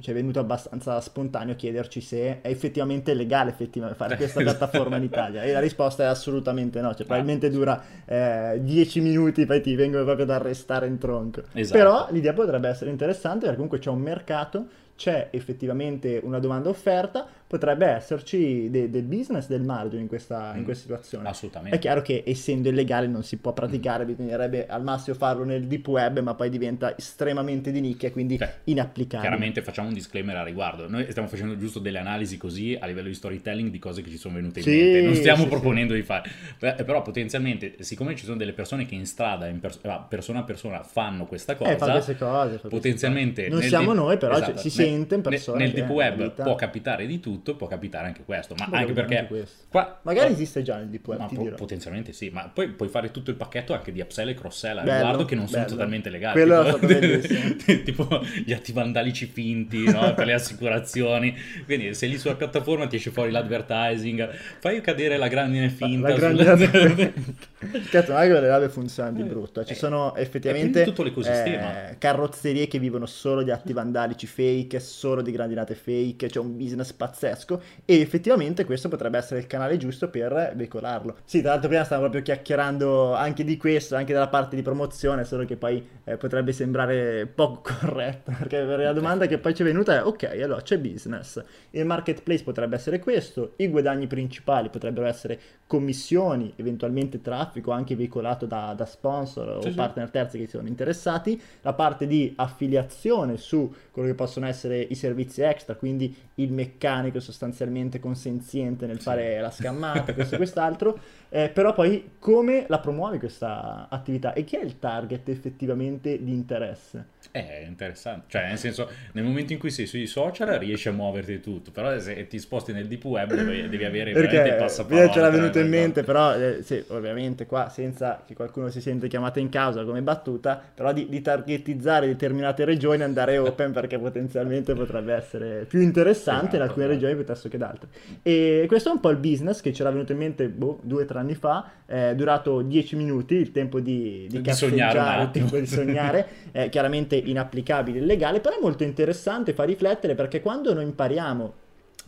ci 0.00 0.10
è 0.10 0.14
venuto 0.14 0.40
abbastanza 0.40 1.00
spontaneo 1.00 1.54
chiederci 1.54 2.00
se 2.00 2.40
è 2.40 2.48
effettivamente 2.48 3.14
legale 3.14 3.50
effettivamente 3.50 3.98
fare 3.98 4.16
questa 4.18 4.40
piattaforma 4.42 4.96
in 4.96 5.04
Italia 5.04 5.42
e 5.42 5.52
la 5.52 5.60
risposta 5.60 6.04
è 6.04 6.06
assolutamente 6.06 6.80
no, 6.80 6.94
cioè 6.94 7.06
probabilmente 7.06 7.50
dura 7.50 7.82
eh, 8.04 8.58
10 8.62 9.00
minuti 9.00 9.46
poi 9.46 9.60
ti 9.60 9.74
vengono 9.74 10.04
proprio 10.04 10.24
ad 10.24 10.30
arrestare 10.30 10.86
in 10.86 10.98
tronco. 10.98 11.42
Esatto. 11.52 11.78
Però 11.78 12.06
l'idea 12.10 12.32
potrebbe 12.32 12.68
essere 12.68 12.90
interessante 12.90 13.40
perché 13.40 13.54
comunque 13.54 13.78
c'è 13.78 13.90
un 13.90 14.00
mercato, 14.00 14.66
c'è 14.96 15.28
effettivamente 15.30 16.20
una 16.24 16.40
domanda 16.40 16.68
offerta, 16.68 17.24
potrebbe 17.46 17.86
esserci 17.86 18.68
de- 18.68 18.90
del 18.90 19.04
business, 19.04 19.46
del 19.46 19.62
margine 19.62 20.02
in 20.02 20.08
questa, 20.08 20.52
in 20.54 20.62
Mm, 20.62 20.64
questa 20.64 20.82
situazione. 20.82 21.28
Assolutamente. 21.28 21.76
È 21.76 21.78
chiaro 21.78 22.02
che 22.02 22.24
essendo 22.26 22.68
illegale 22.68 23.06
non 23.06 23.22
si 23.22 23.36
può 23.36 23.52
praticare, 23.52 24.04
bisognerebbe 24.04 24.66
al 24.66 24.82
massimo 24.82 25.16
farlo 25.16 25.44
nel 25.44 25.66
deep 25.68 25.86
web, 25.86 26.18
ma 26.18 26.34
poi 26.34 26.50
diventa 26.50 26.96
estremamente 26.98 27.70
di 27.70 27.80
nicchia, 27.80 28.10
quindi 28.10 28.38
Cioè, 28.38 28.52
inapplicabile. 28.64 28.87
Chiaramente 28.92 29.62
facciamo 29.62 29.88
un 29.88 29.94
disclaimer 29.94 30.36
a 30.36 30.42
riguardo. 30.44 30.88
Noi 30.88 31.06
stiamo 31.10 31.28
facendo 31.28 31.56
giusto 31.58 31.78
delle 31.78 31.98
analisi 31.98 32.36
così 32.36 32.76
a 32.80 32.86
livello 32.86 33.08
di 33.08 33.14
storytelling 33.14 33.70
di 33.70 33.78
cose 33.78 34.02
che 34.02 34.10
ci 34.10 34.16
sono 34.18 34.34
venute 34.34 34.60
in 34.60 34.64
Sì, 34.64 34.70
mente. 34.70 35.02
Non 35.02 35.14
stiamo 35.14 35.42
sì, 35.44 35.48
proponendo 35.48 35.94
di 35.94 36.02
fare. 36.02 36.30
Però 36.58 37.02
potenzialmente, 37.02 37.76
siccome 37.80 38.14
ci 38.16 38.24
sono 38.24 38.36
delle 38.36 38.52
persone 38.52 38.86
che 38.86 38.94
in 38.94 39.06
strada, 39.06 39.46
in 39.46 39.60
pers- 39.60 39.80
ah, 39.84 39.98
persona 40.00 40.40
a 40.40 40.42
persona, 40.42 40.82
fanno 40.82 41.26
questa 41.26 41.56
cosa, 41.56 41.70
Eh, 41.70 41.76
fa 41.76 41.90
queste 41.92 42.16
cose. 42.16 42.58
fa 42.58 42.68
potenzialmente 42.68 43.42
cose. 43.42 43.48
Non 43.50 43.58
nel 43.60 43.68
siamo 43.68 43.92
deep- 43.92 43.98
noi, 43.98 44.16
però 44.18 44.36
esatto, 44.36 44.58
ci- 44.60 44.70
si 44.70 44.78
nel- 44.78 44.86
sente 44.88 45.14
in 45.14 45.20
nel- 45.20 45.30
persone 45.30 45.58
nel 45.58 45.68
che 45.72 45.74
deep 45.80 45.90
web 45.90 46.22
vita- 46.22 46.42
può 46.44 46.54
capitare 46.54 47.06
di 47.06 47.20
tutto, 47.20 47.56
può 47.56 47.66
capitare 47.66 48.06
anche 48.06 48.22
questo, 48.24 48.54
ma 48.58 48.66
Può 48.66 48.76
anche 48.76 48.92
perché 48.92 49.26
questo. 49.28 49.64
qua 49.70 50.00
Magari 50.02 50.30
oh, 50.30 50.32
esiste 50.32 50.62
già 50.62 50.76
nel 50.76 50.88
deep 50.88 51.06
web, 51.06 51.18
ma 51.18 51.26
po- 51.26 51.44
potenzialmente 51.56 52.12
sì, 52.12 52.30
ma 52.30 52.50
poi 52.52 52.68
puoi 52.68 52.88
fare 52.88 53.10
tutto 53.10 53.30
il 53.30 53.36
pacchetto 53.36 53.72
anche 53.74 53.92
di 53.92 54.00
upsell 54.00 54.28
e 54.28 54.34
cross-sell 54.34 54.78
a 54.78 54.82
riguardo 54.82 55.24
che 55.24 55.34
non 55.34 55.46
sono 55.48 55.62
bello. 55.62 55.74
totalmente 55.74 56.10
legali. 56.10 56.32
Quello 56.40 56.62
tipo, 56.64 56.68
è 56.68 56.78
stato 56.78 56.86
bellissimo. 57.00 57.82
tipo 57.84 58.20
gli 58.44 58.52
attivandalici 58.80 59.26
finti 59.26 59.90
no? 59.90 60.14
per 60.14 60.26
le 60.26 60.34
assicurazioni. 60.34 61.34
Quindi 61.64 61.94
se 61.94 62.06
lì 62.06 62.18
sulla 62.18 62.36
piattaforma 62.36 62.86
ti 62.86 62.96
esce 62.96 63.10
fuori 63.10 63.30
l'advertising, 63.30 64.30
fai 64.60 64.80
cadere 64.80 65.16
la 65.16 65.28
grandine 65.28 65.68
finta. 65.70 66.08
La 66.08 66.18
grande... 66.18 67.14
Cazzo, 67.90 68.12
non 68.12 68.22
è 68.22 68.26
che 68.26 68.40
le 68.40 68.48
nave 68.48 68.68
funzionano 68.68 69.16
di 69.16 69.24
brutto. 69.24 69.64
Ci 69.64 69.72
Eh, 69.72 69.74
sono 69.74 70.14
effettivamente 70.14 70.84
tutto 70.84 71.02
l'ecosistema. 71.02 71.90
eh, 71.90 71.96
carrozzerie 71.98 72.68
che 72.68 72.78
vivono 72.78 73.06
solo 73.06 73.42
di 73.42 73.50
atti 73.50 73.72
vandalici 73.72 74.26
fake, 74.26 74.78
solo 74.80 75.22
di 75.22 75.32
grandinate 75.32 75.74
fake, 75.74 76.28
c'è 76.28 76.38
un 76.38 76.56
business 76.56 76.92
pazzesco 76.92 77.60
e 77.84 78.00
effettivamente 78.00 78.64
questo 78.64 78.88
potrebbe 78.88 79.18
essere 79.18 79.40
il 79.40 79.46
canale 79.46 79.76
giusto 79.76 80.08
per 80.08 80.52
veicolarlo. 80.54 81.16
Sì, 81.24 81.40
tra 81.40 81.50
l'altro 81.50 81.68
prima 81.68 81.84
stavamo 81.84 82.08
proprio 82.08 82.22
chiacchierando 82.34 83.14
anche 83.14 83.44
di 83.44 83.56
questo, 83.56 83.96
anche 83.96 84.12
dalla 84.12 84.28
parte 84.28 84.54
di 84.56 84.62
promozione, 84.62 85.24
solo 85.24 85.44
che 85.44 85.56
poi 85.56 85.84
eh, 86.04 86.16
potrebbe 86.16 86.52
sembrare 86.52 87.26
poco 87.26 87.62
corretto, 87.80 88.32
perché 88.38 88.64
la 88.76 88.92
domanda 88.92 89.26
che 89.26 89.38
poi 89.38 89.54
ci 89.54 89.62
è 89.62 89.64
venuta 89.64 89.96
è 89.96 90.04
ok, 90.04 90.24
allora 90.42 90.60
c'è 90.62 90.78
business, 90.78 91.42
il 91.70 91.84
marketplace 91.84 92.42
potrebbe 92.44 92.76
essere 92.76 92.98
questo, 92.98 93.54
i 93.56 93.68
guadagni 93.68 94.06
principali 94.06 94.68
potrebbero 94.68 95.06
essere 95.06 95.38
commissioni, 95.66 96.52
eventualmente 96.56 97.20
traffico 97.20 97.70
anche 97.70 97.94
veicolato 97.94 98.46
da, 98.46 98.74
da 98.76 98.84
sponsor 98.86 99.48
Sì, 99.58 99.68
o 99.68 99.72
sì. 99.72 99.74
partner 99.74 100.10
terzi 100.10 100.38
che 100.38 100.46
siano 100.46 100.66
interessati, 100.68 101.40
la 101.62 101.72
parte 101.74 102.06
di 102.06 102.32
affiliazione 102.36 103.36
su 103.36 103.72
quello 103.90 104.08
che 104.08 104.14
possono 104.14 104.46
essere 104.46 104.80
i 104.80 104.94
servizi 104.94 105.42
extra, 105.42 105.74
quindi 105.76 106.14
il 106.36 106.52
meccanico 106.52 107.20
sostanzialmente 107.20 108.00
consenziente 108.00 108.86
nel 108.86 109.00
Sì. 109.00 109.00
fare 109.00 109.40
la 109.40 109.50
scammata, 109.50 110.14
questo 110.14 110.34
e 110.34 110.36
quest'altro, 110.38 110.98
eh, 111.28 111.50
però 111.50 111.74
poi 111.74 112.12
come 112.18 112.64
la 112.68 112.78
promuovi 112.80 113.18
questa 113.18 113.88
attività 113.90 114.32
e 114.32 114.44
chi 114.44 114.56
è 114.56 114.62
il 114.64 114.78
target 114.78 115.28
effettivamente 115.28 116.22
di 116.22 116.32
interesse? 116.32 117.16
È 117.30 117.64
interessante, 117.66 118.26
cioè 118.28 118.46
nel 118.48 118.57
senso 118.58 118.88
nel 119.12 119.24
momento 119.24 119.52
in 119.52 119.58
cui 119.58 119.70
sei 119.70 119.86
sui 119.86 120.06
social 120.06 120.48
riesci 120.58 120.88
a 120.88 120.92
muoverti 120.92 121.40
tutto, 121.40 121.70
però 121.70 121.98
se 121.98 122.26
ti 122.26 122.38
sposti 122.38 122.72
nel 122.72 122.86
deep 122.86 123.04
web 123.04 123.34
devi, 123.34 123.68
devi 123.68 123.84
avere 123.84 124.14
veramente 124.14 124.50
il 124.50 124.54
Perché 124.54 124.54
passaparola. 124.56 125.04
mi 125.04 125.10
c'era 125.10 125.30
per 125.30 125.40
venuto 125.40 125.58
in 125.60 125.68
quelle 125.68 125.68
mente, 125.68 126.02
però, 126.02 126.34
eh, 126.36 126.58
sì, 126.62 126.82
ovviamente 126.88 127.46
qua 127.46 127.68
senza 127.68 128.22
che 128.26 128.34
qualcuno 128.34 128.68
si 128.70 128.80
sente 128.80 129.08
chiamato 129.08 129.38
in 129.38 129.48
causa 129.48 129.84
come 129.84 130.02
battuta, 130.02 130.60
però 130.74 130.92
di, 130.92 131.08
di 131.08 131.20
targetizzare 131.20 132.06
determinate 132.06 132.64
regioni 132.64 133.00
e 133.00 133.04
andare 133.04 133.38
open 133.38 133.72
perché 133.72 133.98
potenzialmente 133.98 134.74
potrebbe 134.74 135.12
essere 135.14 135.64
più 135.68 135.80
interessante 135.80 136.56
in 136.56 136.62
Esatto, 136.62 136.62
alcune 136.62 136.84
esatto. 136.86 137.00
regioni 137.00 137.14
piuttosto 137.14 137.48
che 137.48 137.56
in 137.56 137.62
altre. 137.62 137.88
E 138.22 138.64
questo 138.68 138.88
è 138.90 138.92
un 138.92 139.00
po' 139.00 139.10
il 139.10 139.16
business 139.18 139.60
che 139.60 139.70
c'era 139.70 139.90
venuto 139.90 140.12
in 140.12 140.18
mente 140.18 140.48
boh, 140.48 140.80
due 140.82 141.02
o 141.02 141.06
tre 141.06 141.18
anni 141.18 141.34
fa, 141.34 141.70
è 141.86 142.14
durato 142.14 142.62
10 142.62 142.96
minuti, 142.96 143.34
il 143.34 143.50
tempo 143.52 143.80
di, 143.80 144.26
di, 144.28 144.40
Di 144.40 144.52
sognare 144.52 144.98
il 144.98 145.04
attimo. 145.04 145.30
tempo 145.30 145.58
di 145.58 145.66
sognare, 145.66 146.26
è 146.52 146.68
chiaramente 146.68 147.16
inapplicabile, 147.16 147.98
illegale, 147.98 148.40
però 148.48 148.60
è 148.60 148.62
molto 148.62 148.82
interessante, 148.82 149.52
fa 149.52 149.64
riflettere 149.64 150.14
perché 150.14 150.40
quando 150.40 150.72
noi 150.72 150.84
impariamo 150.84 151.54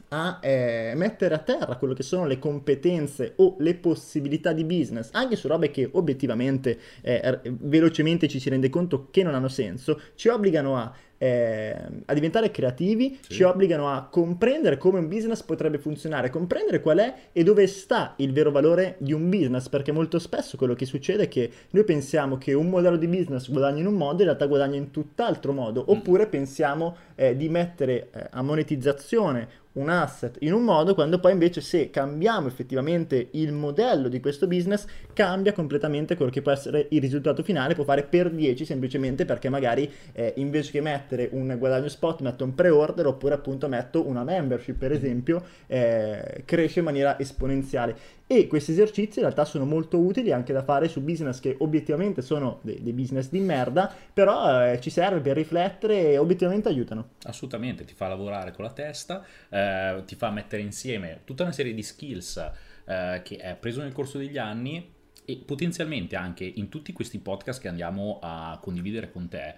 a 0.08 0.38
eh, 0.40 0.94
mettere 0.96 1.34
a 1.34 1.38
terra 1.38 1.76
quello 1.76 1.92
che 1.92 2.02
sono 2.02 2.24
le 2.24 2.38
competenze 2.38 3.34
o 3.36 3.56
le 3.58 3.74
possibilità 3.74 4.54
di 4.54 4.64
business, 4.64 5.10
anche 5.12 5.36
su 5.36 5.48
robe 5.48 5.70
che 5.70 5.86
obiettivamente 5.92 6.78
eh, 7.02 7.40
velocemente 7.44 8.26
ci 8.26 8.40
si 8.40 8.48
rende 8.48 8.70
conto 8.70 9.08
che 9.10 9.22
non 9.22 9.34
hanno 9.34 9.48
senso, 9.48 10.00
ci 10.14 10.28
obbligano 10.28 10.78
a, 10.78 10.90
eh, 11.22 11.76
a 12.06 12.14
diventare 12.14 12.50
creativi, 12.50 13.18
Sì. 13.20 13.34
ci 13.34 13.42
obbligano 13.42 13.90
a 13.92 14.08
comprendere 14.10 14.78
come 14.78 15.00
un 15.00 15.08
business 15.08 15.42
potrebbe 15.42 15.76
funzionare, 15.76 16.30
comprendere 16.30 16.80
qual 16.80 16.98
è 16.98 17.14
e 17.32 17.42
dove 17.42 17.66
sta 17.66 18.14
il 18.16 18.32
vero 18.32 18.50
valore 18.50 18.94
di 18.98 19.12
un 19.12 19.28
business, 19.28 19.68
perché 19.68 19.92
molto 19.92 20.18
spesso 20.18 20.56
quello 20.56 20.74
che 20.74 20.86
succede 20.86 21.24
è 21.24 21.28
che 21.28 21.50
noi 21.72 21.84
pensiamo 21.84 22.38
che 22.38 22.54
un 22.54 22.70
modello 22.70 22.96
di 22.96 23.06
business 23.06 23.50
guadagni 23.50 23.80
in 23.80 23.86
un 23.86 23.94
modo, 23.94 24.20
in 24.20 24.28
realtà 24.28 24.46
guadagna 24.46 24.76
in 24.76 24.90
tutt'altro 24.90 25.52
modo, 25.52 25.84
oppure 25.88 26.26
pensiamo 26.26 26.96
eh, 27.16 27.36
di 27.36 27.50
mettere 27.50 28.08
eh, 28.12 28.26
a 28.30 28.40
monetizzazione 28.42 29.58
un 29.72 29.88
asset 29.88 30.36
in 30.40 30.52
un 30.52 30.64
modo 30.64 30.94
quando 30.94 31.20
poi 31.20 31.30
invece 31.30 31.60
se 31.60 31.90
cambiamo 31.90 32.48
effettivamente 32.48 33.28
il 33.32 33.52
modello 33.52 34.08
di 34.08 34.18
questo 34.18 34.48
business 34.48 34.84
cambia 35.12 35.52
completamente 35.52 36.16
quello 36.16 36.32
che 36.32 36.42
può 36.42 36.50
essere 36.50 36.88
il 36.90 37.00
risultato 37.00 37.44
finale 37.44 37.76
può 37.76 37.84
fare 37.84 38.02
per 38.02 38.30
10 38.30 38.64
semplicemente 38.64 39.24
perché 39.24 39.48
magari 39.48 39.88
eh, 40.12 40.32
invece 40.38 40.72
che 40.72 40.80
mettere 40.80 41.09
un 41.32 41.56
guadagno 41.58 41.88
spot 41.88 42.20
metto 42.20 42.44
un 42.44 42.54
pre-order 42.54 43.06
oppure 43.06 43.34
appunto 43.34 43.68
metto 43.68 44.06
una 44.06 44.24
membership 44.24 44.76
per 44.76 44.92
esempio 44.92 45.42
eh, 45.66 46.42
cresce 46.44 46.80
in 46.80 46.84
maniera 46.84 47.18
esponenziale. 47.18 48.18
E 48.26 48.46
questi 48.46 48.70
esercizi 48.70 49.18
in 49.18 49.24
realtà 49.24 49.44
sono 49.44 49.64
molto 49.64 49.98
utili 49.98 50.30
anche 50.30 50.52
da 50.52 50.62
fare 50.62 50.86
su 50.86 51.00
business 51.00 51.40
che 51.40 51.56
obiettivamente 51.58 52.22
sono 52.22 52.60
dei, 52.62 52.80
dei 52.80 52.92
business 52.92 53.28
di 53.28 53.40
merda 53.40 53.92
però 54.12 54.70
eh, 54.70 54.80
ci 54.80 54.90
serve 54.90 55.18
per 55.20 55.36
riflettere 55.36 56.12
e 56.12 56.18
obiettivamente 56.18 56.68
aiutano. 56.68 57.08
Assolutamente, 57.24 57.84
ti 57.84 57.94
fa 57.94 58.06
lavorare 58.06 58.52
con 58.52 58.64
la 58.64 58.70
testa, 58.70 59.24
eh, 59.48 60.02
ti 60.06 60.14
fa 60.14 60.30
mettere 60.30 60.62
insieme 60.62 61.22
tutta 61.24 61.42
una 61.42 61.52
serie 61.52 61.74
di 61.74 61.82
skills 61.82 62.36
eh, 62.84 63.20
che 63.24 63.36
hai 63.38 63.56
preso 63.56 63.82
nel 63.82 63.92
corso 63.92 64.18
degli 64.18 64.38
anni 64.38 64.98
e 65.24 65.42
potenzialmente 65.44 66.16
anche 66.16 66.44
in 66.44 66.68
tutti 66.68 66.92
questi 66.92 67.18
podcast 67.18 67.60
che 67.60 67.68
andiamo 67.68 68.18
a 68.20 68.58
condividere 68.60 69.10
con 69.10 69.28
te 69.28 69.54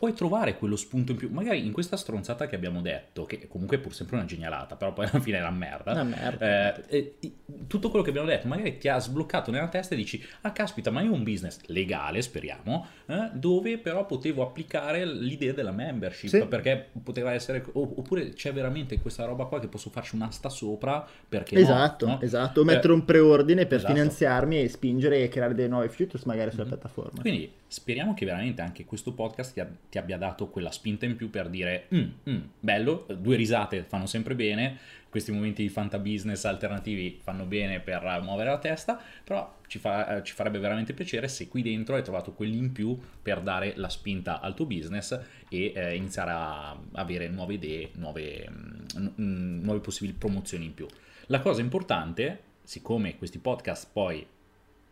puoi 0.00 0.14
trovare 0.14 0.56
quello 0.56 0.76
spunto 0.76 1.12
in 1.12 1.18
più. 1.18 1.28
Magari 1.30 1.62
in 1.62 1.72
questa 1.72 1.98
stronzata 1.98 2.46
che 2.46 2.54
abbiamo 2.56 2.80
detto, 2.80 3.26
che 3.26 3.46
comunque 3.48 3.76
è 3.76 3.80
pur 3.80 3.92
sempre 3.94 4.16
una 4.16 4.24
genialata, 4.24 4.74
però 4.74 4.94
poi 4.94 5.04
alla 5.12 5.20
fine 5.20 5.36
era 5.36 5.50
merda. 5.50 5.92
Una 5.92 6.04
merda. 6.04 6.74
eh, 6.86 7.16
eh, 7.20 7.32
tutto 7.66 7.90
quello 7.90 8.02
che 8.02 8.08
abbiamo 8.08 8.26
detto 8.26 8.48
magari 8.48 8.78
ti 8.78 8.88
ha 8.88 8.98
sbloccato 8.98 9.50
nella 9.50 9.68
testa 9.68 9.92
e 9.94 9.98
dici, 9.98 10.24
ah 10.40 10.52
caspita, 10.52 10.90
ma 10.90 11.02
io 11.02 11.10
ho 11.10 11.14
un 11.14 11.22
business 11.22 11.58
legale, 11.66 12.22
speriamo, 12.22 12.86
eh, 13.04 13.28
dove 13.34 13.76
però 13.76 14.06
potevo 14.06 14.42
applicare 14.42 15.04
l'idea 15.04 15.52
della 15.52 15.70
membership, 15.70 16.30
Sì. 16.30 16.46
perché 16.46 16.88
poteva 17.02 17.34
essere, 17.34 17.62
oppure 17.70 18.30
c'è 18.30 18.54
veramente 18.54 18.98
questa 19.02 19.26
roba 19.26 19.44
qua 19.44 19.60
che 19.60 19.68
posso 19.68 19.90
farci 19.90 20.14
un'asta 20.14 20.48
sopra, 20.48 21.06
perché 21.28 21.56
no, 21.56 21.60
Esatto, 21.60 22.06
no? 22.06 22.20
esatto. 22.22 22.60
O 22.60 22.62
Eh, 22.62 22.66
mettere 22.66 22.94
un 22.94 23.04
preordine 23.04 23.66
per 23.66 23.76
esatto. 23.80 23.92
finanziarmi 23.92 24.62
e 24.62 24.68
spingere 24.70 25.22
e 25.22 25.28
creare 25.28 25.52
dei 25.54 25.68
nuovi 25.68 25.88
features 25.90 26.24
magari 26.24 26.50
sulla 26.52 26.62
Mhm. 26.62 26.68
piattaforma. 26.70 27.20
Quindi 27.20 27.52
speriamo 27.66 28.14
che 28.14 28.24
veramente 28.24 28.62
anche 28.62 28.86
questo 28.86 29.12
podcast 29.12 29.52
ti, 29.52 29.60
a- 29.60 29.68
ti 29.90 29.98
abbia 29.98 30.16
dato 30.16 30.48
quella 30.48 30.70
spinta 30.70 31.04
in 31.04 31.16
più 31.16 31.28
per 31.30 31.48
dire 31.48 31.86
"Mm, 31.94 32.08
mm, 32.30 32.38
bello, 32.60 33.06
due 33.18 33.36
risate 33.36 33.82
fanno 33.82 34.06
sempre 34.06 34.34
bene, 34.34 34.78
questi 35.10 35.32
momenti 35.32 35.62
di 35.62 35.68
fantabusiness 35.68 36.44
alternativi 36.44 37.18
fanno 37.20 37.44
bene 37.44 37.80
per 37.80 38.02
muovere 38.22 38.50
la 38.50 38.58
testa, 38.58 39.00
però 39.24 39.56
ci, 39.66 39.78
fa- 39.80 40.18
eh, 40.18 40.22
ci 40.22 40.32
farebbe 40.34 40.60
veramente 40.60 40.92
piacere 40.92 41.26
se 41.26 41.48
qui 41.48 41.62
dentro 41.62 41.96
hai 41.96 42.02
trovato 42.04 42.32
quell'in 42.32 42.70
più 42.70 42.96
per 43.20 43.40
dare 43.40 43.72
la 43.76 43.88
spinta 43.88 44.38
al 44.40 44.54
tuo 44.54 44.66
business 44.66 45.18
e 45.48 45.72
eh, 45.74 45.96
iniziare 45.96 46.30
a 46.30 46.78
avere 46.92 47.28
nuove 47.28 47.54
idee, 47.54 47.90
nuove, 47.96 48.48
mm, 48.48 49.06
mm, 49.20 49.62
nuove 49.64 49.80
possibili 49.80 50.16
promozioni 50.16 50.66
in 50.66 50.74
più. 50.74 50.86
La 51.26 51.40
cosa 51.40 51.60
importante, 51.60 52.42
siccome 52.62 53.16
questi 53.18 53.38
podcast 53.40 53.88
poi 53.92 54.24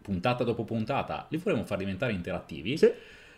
puntata 0.02 0.42
dopo 0.42 0.64
puntata 0.64 1.26
li 1.30 1.36
vorremmo 1.36 1.64
far 1.64 1.78
diventare 1.78 2.12
interattivi, 2.12 2.76
Sì. 2.76 2.90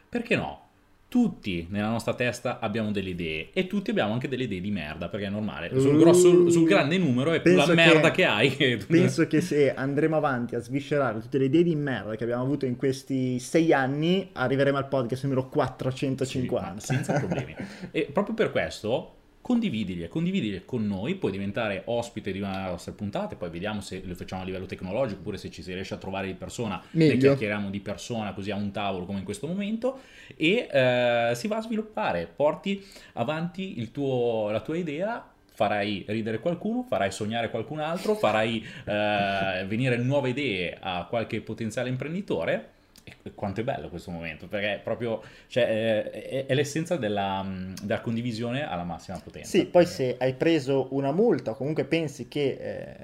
perché 0.09 0.35
no? 0.37 0.69
Tutti 1.11 1.67
nella 1.71 1.89
nostra 1.89 2.15
testa 2.15 2.61
abbiamo 2.61 2.93
delle 2.93 3.11
idee 3.11 3.49
e 3.53 3.67
tutti 3.67 3.91
abbiamo 3.91 4.13
anche 4.13 4.29
delle 4.29 4.45
idee 4.45 4.61
di 4.61 4.71
merda, 4.71 5.09
perché 5.09 5.27
è 5.27 5.29
normale. 5.29 5.69
Sul, 5.71 5.97
Uh, 5.97 5.99
grosso, 5.99 6.49
sul 6.51 6.65
grande 6.65 6.99
numero 6.99 7.33
è 7.33 7.43
più 7.43 7.57
la 7.57 7.67
merda 7.67 8.13
che- 8.13 8.23
che, 8.23 8.25
hai. 8.25 8.55
Che... 8.55 8.79
Penso 8.87 9.27
che 9.27 9.41
se 9.41 9.75
andremo 9.75 10.15
avanti 10.15 10.55
a 10.55 10.61
sviscerare 10.61 11.19
tutte 11.19 11.39
le 11.39 11.47
idee 11.47 11.65
di 11.65 11.75
merda 11.75 12.15
che 12.15 12.23
abbiamo 12.23 12.45
avuto 12.45 12.65
in 12.65 12.77
questi 12.77 13.41
sei 13.41 13.73
anni, 13.73 14.29
arriveremo 14.33 14.79
al 14.79 14.87
podcast 14.87 15.25
numero 15.25 15.49
450. 15.49 16.79
Sì, 16.79 16.87
senza 16.95 17.19
problemi. 17.19 17.57
e 17.91 18.09
proprio 18.13 18.37
per 18.37 18.53
questo 18.53 19.17
condividili, 19.51 20.07
condividili 20.07 20.63
con 20.65 20.87
noi, 20.87 21.17
puoi 21.17 21.33
diventare 21.33 21.83
ospite 21.87 22.31
di 22.31 22.39
una 22.39 22.53
delle 22.53 22.71
nostre 22.71 22.93
puntate, 22.93 23.35
poi 23.35 23.51
vediamo 23.51 23.81
se 23.81 24.01
lo 24.05 24.15
facciamo 24.15 24.43
a 24.43 24.45
livello 24.45 24.67
tecnologico 24.67 25.19
oppure 25.19 25.39
se 25.39 25.51
ci 25.51 25.61
si 25.61 25.75
riesce 25.75 25.93
a 25.93 25.97
trovare 25.97 26.29
di 26.29 26.35
persona, 26.35 26.81
ne 26.93 27.07
Meglio. 27.07 27.31
chiacchieriamo 27.31 27.69
di 27.69 27.81
persona 27.81 28.33
così 28.33 28.53
a 28.53 28.55
un 28.55 28.71
tavolo 28.71 29.07
come 29.07 29.19
in 29.19 29.25
questo 29.25 29.49
momento 29.49 30.03
e 30.37 30.69
eh, 30.71 31.33
si 31.35 31.49
va 31.49 31.57
a 31.57 31.63
sviluppare, 31.63 32.29
porti 32.33 32.81
avanti 33.15 33.81
il 33.81 33.91
tuo- 33.91 34.51
la 34.51 34.61
tua 34.61 34.77
idea. 34.77 35.29
Farai 35.53 36.05
ridere 36.07 36.39
qualcuno, 36.39 36.85
farai 36.89 37.11
sognare 37.11 37.51
qualcun 37.51 37.81
altro, 37.81 38.15
farai 38.15 38.65
eh, 38.87 39.65
venire 39.67 39.97
nuove 39.99 40.31
idee 40.31 40.79
a 40.81 41.05
qualche 41.07 41.41
potenziale 41.41 41.89
imprenditore. 41.91 42.71
E 43.03 43.33
quanto 43.35 43.61
è 43.61 43.65
bello 43.65 43.89
questo 43.89 44.11
momento, 44.11 44.47
perché 44.47 44.75
è 44.75 44.79
proprio 44.79 45.23
cioè, 45.49 45.63
eh, 45.65 46.11
è, 46.11 46.47
è 46.47 46.55
l'essenza 46.55 46.97
della, 46.97 47.43
mh, 47.43 47.75
della 47.83 48.01
condivisione 48.01 48.67
alla 48.69 48.85
massima 48.85 49.19
potenza. 49.19 49.49
Sì, 49.49 49.67
poi 49.67 49.87
se 49.87 50.17
hai 50.19 50.35
preso 50.35 50.89
una 50.91 51.13
multa 51.13 51.53
o 51.53 51.55
comunque 51.55 51.85
pensi 51.85 52.29
che 52.29 52.57
eh, 52.61 52.95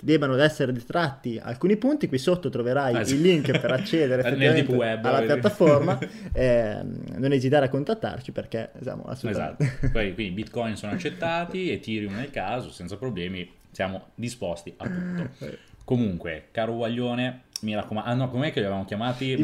debbano 0.00 0.36
essere 0.38 0.72
detratti 0.72 1.40
alcuni 1.42 1.76
punti, 1.76 2.06
qui 2.08 2.18
sotto 2.18 2.48
troverai 2.50 2.94
Ah, 2.94 3.04
sì. 3.04 3.14
il 3.14 3.22
link 3.22 3.58
per 3.58 3.72
accedere 3.72 4.22
web, 4.68 5.04
alla 5.04 5.22
piattaforma. 5.22 5.98
ehm, 6.32 7.02
non 7.16 7.32
esitare 7.32 7.66
a 7.66 7.68
contattarci 7.68 8.30
perché 8.32 8.70
siamo 8.80 9.10
Esatto, 9.10 9.62
assolutamente... 9.62 9.88
poi 9.90 10.14
quindi 10.14 10.32
bitcoin 10.34 10.76
sono 10.76 10.92
accettati, 10.92 11.70
Ethereum 11.70 12.14
nel 12.14 12.30
caso, 12.30 12.70
senza 12.70 12.96
problemi, 12.96 13.50
siamo 13.70 14.08
disposti 14.14 14.72
a 14.76 14.88
tutto. 14.88 15.56
Comunque, 15.84 16.48
caro 16.50 16.74
Guaglione, 16.74 17.44
mi 17.60 17.74
raccomando, 17.74 18.10
ah 18.10 18.14
no, 18.14 18.30
com'è 18.30 18.52
che 18.52 18.60
li 18.60 18.66
avevamo 18.66 18.84
chiamati? 18.84 19.32
I 19.32 19.36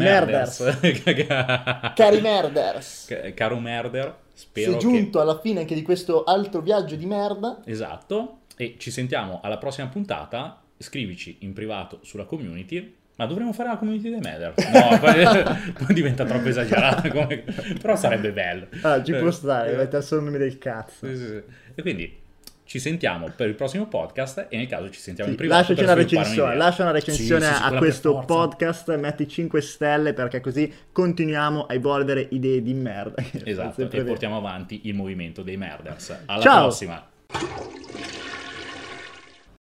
Cari 1.95 2.21
merders! 2.21 3.07
Ca- 3.09 3.33
Caro 3.35 3.59
Merder, 3.59 4.15
spero 4.33 4.73
Sei 4.73 4.81
che... 4.81 4.81
giunto 4.81 5.21
alla 5.21 5.39
fine 5.41 5.61
anche 5.61 5.75
di 5.75 5.83
questo 5.83 6.25
altro 6.25 6.61
viaggio 6.61 6.97
di 6.97 7.07
merda. 7.07 7.61
Esatto, 7.65 8.41
e 8.57 8.77
ci 8.79 8.91
sentiamo 8.91 9.41
alla 9.43 9.59
prossima 9.59 9.89
puntata, 9.89 10.61
scrivici 10.79 11.37
in 11.41 11.53
privato 11.53 11.99
sulla 12.03 12.25
community, 12.25 12.95
ma 13.17 13.27
dovremmo 13.27 13.53
fare 13.53 13.69
la 13.69 13.77
community 13.77 14.11
dei 14.11 14.21
Matter? 14.21 14.55
No, 14.73 14.99
poi, 14.99 15.85
poi 15.85 15.95
diventa 15.95 16.25
troppo 16.25 16.49
esagerata, 16.49 17.09
come- 17.11 17.45
però 17.81 17.97
sarebbe 17.97 18.33
bello. 18.33 18.67
Ah, 18.83 19.03
ci 19.03 19.13
può 19.15 19.29
Eh, 19.29 19.33
stare, 19.33 19.73
eh, 19.73 19.77
mettere 19.77 20.03
solo 20.03 20.21
il 20.21 20.27
nome 20.27 20.39
del 20.39 20.59
cazzo. 20.59 21.07
sì, 21.07 21.17
sì, 21.17 21.27
sì. 21.27 21.43
E 21.77 21.83
quindi 21.83 22.23
ci 22.67 22.79
sentiamo 22.79 23.31
per 23.37 23.49
il 23.49 23.55
prossimo 23.55 23.87
podcast 23.87 24.47
e 24.49 24.57
nel 24.57 24.67
caso 24.67 24.91
ci 24.91 24.99
sentiamo 25.01 25.29
Sì, 25.29 25.35
in 25.37 25.41
privato. 25.41 25.61
lasciaci 25.61 25.83
una 25.83 25.95
recensione, 25.95 26.49
un'idea. 26.51 26.65
lascia 26.67 26.83
una 26.83 26.91
recensione 26.93 27.47
Sì, 27.47 27.53
sì, 27.55 27.63
a 27.63 27.73
questo 27.77 28.23
podcast, 28.27 28.97
metti 28.97 29.29
5 29.29 29.61
stelle 29.61 30.13
perché 30.15 30.41
così 30.41 30.73
continuiamo 30.91 31.67
a 31.67 31.75
evolvere 31.75 32.27
idee 32.31 32.63
di 32.63 32.73
merda. 32.75 33.23
Esatto, 33.45 33.83
e 33.83 33.87
vero. 33.87 34.05
portiamo 34.05 34.37
avanti 34.39 34.81
il 34.85 34.95
movimento 34.95 35.43
dei 35.43 35.57
merders. 35.57 36.17
Alla 36.27 36.41
Ciao! 36.41 36.63
prossima! 36.63 37.84